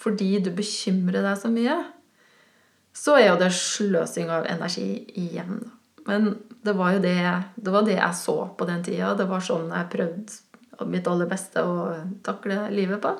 fordi 0.00 0.38
du 0.40 0.48
bekymrer 0.56 1.20
deg 1.20 1.34
så 1.36 1.50
mye, 1.52 1.74
så 2.96 3.18
er 3.18 3.26
jo 3.26 3.40
det 3.42 3.50
sløsing 3.52 4.30
av 4.32 4.46
energi 4.48 5.02
igjen. 5.20 5.58
Men 6.08 6.30
det 6.64 6.72
var 6.78 6.94
jo 6.94 7.02
det, 7.04 7.18
det, 7.60 7.72
var 7.74 7.84
det 7.84 7.98
jeg 7.98 8.16
så 8.16 8.36
på 8.56 8.68
den 8.68 8.80
tida. 8.86 9.12
Det 9.18 9.26
var 9.28 9.44
sånn 9.44 9.68
jeg 9.68 9.90
prøvde 9.92 10.88
mitt 10.88 11.10
aller 11.10 11.28
beste 11.28 11.60
å 11.60 11.90
takle 12.24 12.62
livet 12.72 13.02
på. 13.04 13.12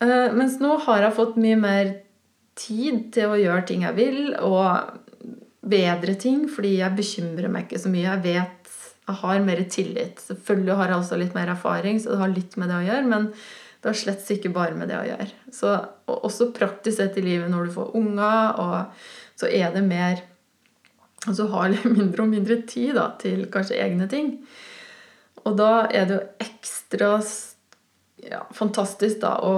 Uh, 0.00 0.30
mens 0.38 0.60
nå 0.62 0.76
har 0.86 1.02
jeg 1.02 1.16
fått 1.18 1.34
mye 1.42 1.58
mer 1.58 1.90
tid 2.60 3.08
til 3.14 3.32
å 3.32 3.38
gjøre 3.40 3.66
ting 3.68 3.86
jeg 3.86 3.96
vil, 3.96 4.20
og 4.44 4.98
bedre 5.70 6.14
ting, 6.20 6.46
fordi 6.50 6.78
jeg 6.78 6.96
bekymrer 6.96 7.52
meg 7.52 7.68
ikke 7.68 7.82
så 7.82 7.92
mye. 7.92 8.06
Jeg 8.08 8.24
vet 8.24 8.60
jeg 9.10 9.18
har 9.24 9.42
mer 9.42 9.62
tillit. 9.72 10.20
Selvfølgelig 10.22 10.76
har 10.78 10.92
jeg 10.92 11.02
også 11.02 11.18
litt 11.18 11.34
mer 11.34 11.50
erfaring, 11.50 11.98
så 11.98 12.12
det 12.12 12.20
har 12.20 12.32
litt 12.32 12.56
med 12.60 12.70
det 12.70 12.78
å 12.78 12.86
gjøre. 12.86 13.08
Men 13.10 13.28
det 13.80 13.88
har 13.88 13.98
slett 13.98 14.32
ikke 14.34 14.52
bare 14.54 14.76
med 14.78 14.90
det 14.92 14.98
å 15.00 15.06
gjøre. 15.08 15.30
Så 15.54 15.72
også 16.12 16.50
praktisk 16.56 17.00
sett 17.00 17.18
i 17.18 17.24
livet 17.24 17.50
når 17.50 17.68
du 17.68 17.74
får 17.78 17.94
unger, 17.98 18.60
og 18.60 19.40
så 19.40 19.50
er 19.50 19.72
det 19.76 19.86
mer 19.86 20.26
Altså 21.28 21.50
har 21.52 21.66
litt 21.68 21.82
mindre 21.98 22.22
og 22.24 22.30
mindre 22.30 22.54
tid 22.64 22.94
da, 22.96 23.10
til 23.20 23.42
kanskje 23.52 23.76
egne 23.76 24.06
ting. 24.08 24.30
Og 25.44 25.52
da 25.58 25.82
er 25.92 26.06
det 26.08 26.14
jo 26.14 26.22
ekstra 26.40 27.10
ja, 28.24 28.38
fantastisk 28.56 29.20
da 29.20 29.34
å 29.44 29.52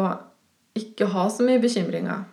ikke 0.75 1.07
ha 1.15 1.29
så 1.31 1.47
mye 1.47 1.63
bekymringer. 1.63 2.25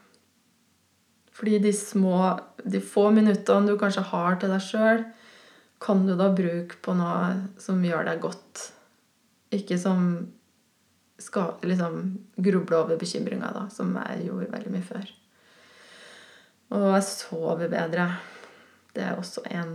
Fordi 1.39 1.59
de 1.63 1.71
små, 1.73 2.39
de 2.67 2.81
få 2.83 3.07
minuttene 3.15 3.71
du 3.71 3.79
kanskje 3.79 4.03
har 4.11 4.35
til 4.41 4.51
deg 4.51 4.63
sjøl, 4.63 5.05
kan 5.79 6.03
du 6.03 6.11
da 6.19 6.27
bruke 6.35 6.75
på 6.83 6.95
noe 6.99 7.53
som 7.61 7.79
gjør 7.85 8.09
deg 8.09 8.19
godt. 8.25 8.65
Ikke 9.55 9.77
som 9.79 10.09
skal 11.19 11.55
liksom 11.63 12.01
gruble 12.35 12.81
over 12.81 12.99
bekymringer, 12.99 13.55
da, 13.55 13.63
som 13.71 13.95
jeg 13.95 14.27
gjorde 14.27 14.51
veldig 14.51 14.73
mye 14.75 14.87
før. 14.87 15.07
Og 16.75 16.85
jeg 16.93 17.07
sover 17.07 17.71
bedre. 17.71 18.09
Det 18.93 19.05
er 19.05 19.15
også 19.15 19.45
en 19.47 19.73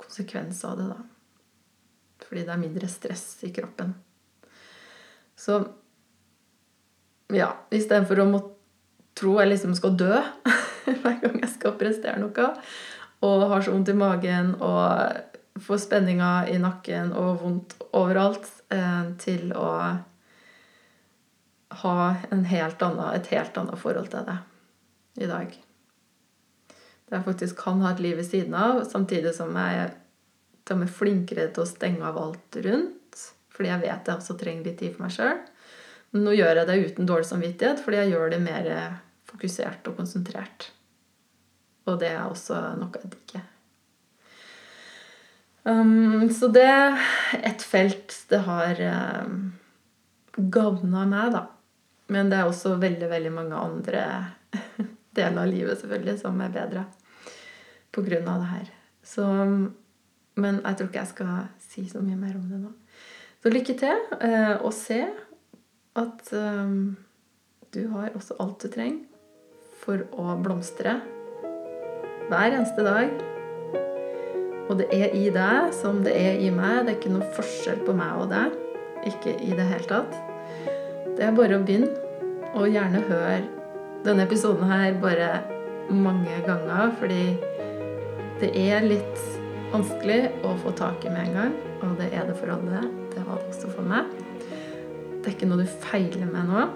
konsekvens 0.00 0.64
av 0.64 0.80
det, 0.80 0.88
da. 0.88 2.24
Fordi 2.24 2.44
det 2.44 2.54
er 2.54 2.64
mindre 2.64 2.88
stress 2.90 3.26
i 3.44 3.52
kroppen. 3.54 3.92
Så 5.38 5.60
ja, 7.36 7.52
istedenfor 7.70 8.24
å 8.24 8.30
måtte 8.32 8.54
tro 9.18 9.36
jeg 9.40 9.50
liksom 9.50 9.74
skal 9.76 9.96
dø 9.98 10.14
hver 11.02 11.18
gang 11.24 11.40
jeg 11.42 11.52
skal 11.54 11.76
prestere 11.80 12.20
noe. 12.22 12.52
Og 13.26 13.48
har 13.50 13.64
så 13.64 13.74
vondt 13.74 13.90
i 13.90 13.98
magen 13.98 14.54
og 14.62 15.62
får 15.64 15.82
spenninger 15.88 16.52
i 16.52 16.58
nakken 16.62 17.10
og 17.18 17.40
vondt 17.42 17.74
overalt. 17.98 18.46
Eh, 18.68 19.04
til 19.16 19.52
å 19.56 19.68
ha 21.82 21.94
helt 22.50 22.82
annen, 22.84 23.06
et 23.14 23.30
helt 23.32 23.56
annet 23.56 23.80
forhold 23.80 24.10
til 24.12 24.26
det 24.28 24.36
i 25.24 25.28
dag. 25.30 25.54
Der 27.08 27.16
jeg 27.16 27.24
faktisk 27.24 27.62
kan 27.62 27.80
ha 27.80 27.94
et 27.94 28.02
liv 28.04 28.18
ved 28.20 28.28
siden 28.28 28.54
av, 28.54 28.82
samtidig 28.84 29.32
som 29.36 29.56
jeg 29.56 29.88
er 29.88 30.86
flinkere 30.92 31.48
til 31.48 31.64
å 31.64 31.68
stenge 31.68 32.04
av 32.04 32.18
alt 32.20 32.58
rundt. 32.64 33.22
Fordi 33.54 33.72
jeg 33.72 33.82
vet 33.86 34.10
jeg 34.10 34.20
også 34.20 34.36
trenger 34.38 34.68
litt 34.68 34.78
tid 34.82 34.92
for 34.94 35.06
meg 35.06 35.14
sjøl. 35.16 35.38
Men 36.12 36.26
nå 36.26 36.34
gjør 36.36 36.60
jeg 36.60 36.68
det 36.68 36.76
uten 36.84 37.08
dårlig 37.08 37.28
samvittighet, 37.30 37.80
fordi 37.84 38.02
jeg 38.02 38.12
gjør 38.12 38.34
det 38.34 38.42
mer 38.44 38.68
fokusert 39.28 39.88
og 39.88 39.96
konsentrert. 39.96 40.68
Og 41.88 41.96
det 42.02 42.10
er 42.12 42.26
også 42.26 42.58
noe 42.78 43.00
jeg 43.00 43.12
digger. 43.14 43.46
Um, 45.68 46.28
så 46.32 46.48
det 46.52 46.64
er 46.64 47.00
et 47.44 47.64
felt 47.64 48.14
det 48.30 48.40
har 48.46 48.78
um, 49.26 49.50
gagna 50.36 51.04
meg, 51.08 51.34
da. 51.34 51.42
Men 52.14 52.30
det 52.30 52.38
er 52.38 52.48
også 52.48 52.78
veldig, 52.80 53.08
veldig 53.10 53.32
mange 53.34 53.58
andre 53.58 54.04
deler 55.16 55.42
av 55.42 55.50
livet 55.50 55.80
selvfølgelig 55.80 56.16
som 56.22 56.40
er 56.40 56.54
bedre 56.54 56.86
på 57.92 58.04
grunn 58.06 58.30
av 58.30 58.44
det 58.44 58.52
her. 58.54 58.70
Så, 59.04 59.26
um, 59.26 59.68
men 60.40 60.62
jeg 60.62 60.78
tror 60.78 60.90
ikke 60.90 61.02
jeg 61.02 61.12
skal 61.12 61.34
si 61.68 61.84
så 61.90 62.04
mye 62.04 62.20
mer 62.20 62.38
om 62.38 62.48
det 62.48 62.62
nå. 62.62 62.72
Så 63.42 63.52
lykke 63.52 63.76
til, 63.78 64.08
uh, 64.22 64.56
og 64.62 64.72
se 64.76 65.02
at 65.98 66.32
um, 66.32 66.96
du 67.74 67.84
har 67.92 68.14
også 68.16 68.38
alt 68.40 68.64
du 68.64 68.72
trenger 68.72 69.04
for 69.82 70.04
å 70.16 70.34
blomstre 70.42 70.96
hver 72.28 72.54
eneste 72.54 72.84
dag. 72.86 73.12
Og 74.68 74.76
det 74.80 74.88
er 74.92 75.14
i 75.16 75.28
deg 75.32 75.72
som 75.76 76.02
det 76.04 76.14
er 76.16 76.40
i 76.44 76.50
meg. 76.52 76.84
Det 76.84 76.92
er 76.92 76.98
ikke 76.98 77.14
noe 77.14 77.28
forskjell 77.36 77.80
på 77.86 77.94
meg 77.96 78.20
og 78.20 78.28
deg. 78.32 78.56
Ikke 79.08 79.32
i 79.40 79.54
det 79.56 79.68
hele 79.70 79.88
tatt. 79.88 80.18
Det 81.16 81.24
er 81.24 81.34
bare 81.34 81.56
å 81.58 81.64
begynne, 81.64 81.88
og 82.54 82.68
gjerne 82.70 83.00
hør 83.08 83.46
denne 84.04 84.24
episoden 84.28 84.68
her 84.70 84.94
bare 85.02 85.30
mange 85.90 86.36
ganger, 86.46 86.92
fordi 87.00 87.22
det 88.38 88.52
er 88.54 88.84
litt 88.84 89.24
vanskelig 89.72 90.20
å 90.46 90.52
få 90.62 90.72
tak 90.78 91.04
i 91.04 91.12
med 91.12 91.30
en 91.30 91.38
gang. 91.38 91.56
Og 91.82 91.96
det 91.98 92.10
er 92.12 92.28
det 92.28 92.36
for 92.38 92.52
alle. 92.52 92.84
Det 93.14 93.24
var 93.26 93.40
det 93.40 93.50
også 93.50 93.72
for 93.72 93.88
meg. 93.88 94.12
Det 95.18 95.24
er 95.24 95.34
ikke 95.34 95.48
noe 95.50 95.64
du 95.64 95.80
feiler 95.88 96.28
med 96.28 96.52
nå. 96.52 96.68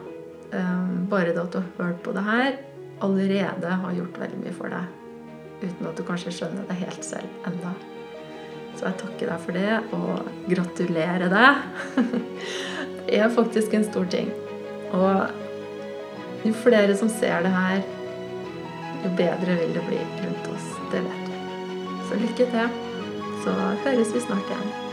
Ehm, 0.57 1.07
bare 1.12 1.33
det 1.33 1.45
at 1.45 1.55
du 1.55 1.61
har 1.61 1.71
hørt 1.79 2.03
på 2.05 2.17
det 2.17 2.25
her, 2.27 2.59
allerede 3.03 3.79
har 3.85 3.97
gjort 3.97 4.21
veldig 4.25 4.43
mye 4.43 4.57
for 4.57 4.73
deg. 4.73 5.02
Uten 5.62 5.88
at 5.88 5.98
du 5.98 6.05
kanskje 6.07 6.35
skjønner 6.35 6.66
det 6.68 6.79
helt 6.81 7.07
selv 7.07 7.48
enda. 7.48 7.72
Så 8.77 8.88
jeg 8.88 8.98
takker 9.03 9.31
deg 9.31 9.42
for 9.44 9.59
det, 9.59 9.79
og 9.94 10.31
gratulerer 10.51 11.29
deg. 11.33 11.66
Det 13.07 13.18
er 13.18 13.33
faktisk 13.35 13.75
en 13.75 13.85
stor 13.85 14.07
ting. 14.09 14.29
Og 14.94 16.46
jo 16.46 16.53
flere 16.62 16.94
som 16.96 17.11
ser 17.11 17.42
det 17.44 17.51
her, 17.53 17.83
jo 19.03 19.11
bedre 19.18 19.59
vil 19.59 19.75
det 19.75 19.83
bli 19.88 19.98
rundt 20.22 20.48
oss. 20.55 20.70
Det 20.94 21.03
vet 21.03 21.27
vi. 21.27 21.40
Så 22.09 22.20
lykke 22.22 22.48
til. 22.55 22.81
Så 23.42 23.59
høres 23.85 24.14
vi 24.14 24.22
snart 24.22 24.55
igjen. 24.55 24.91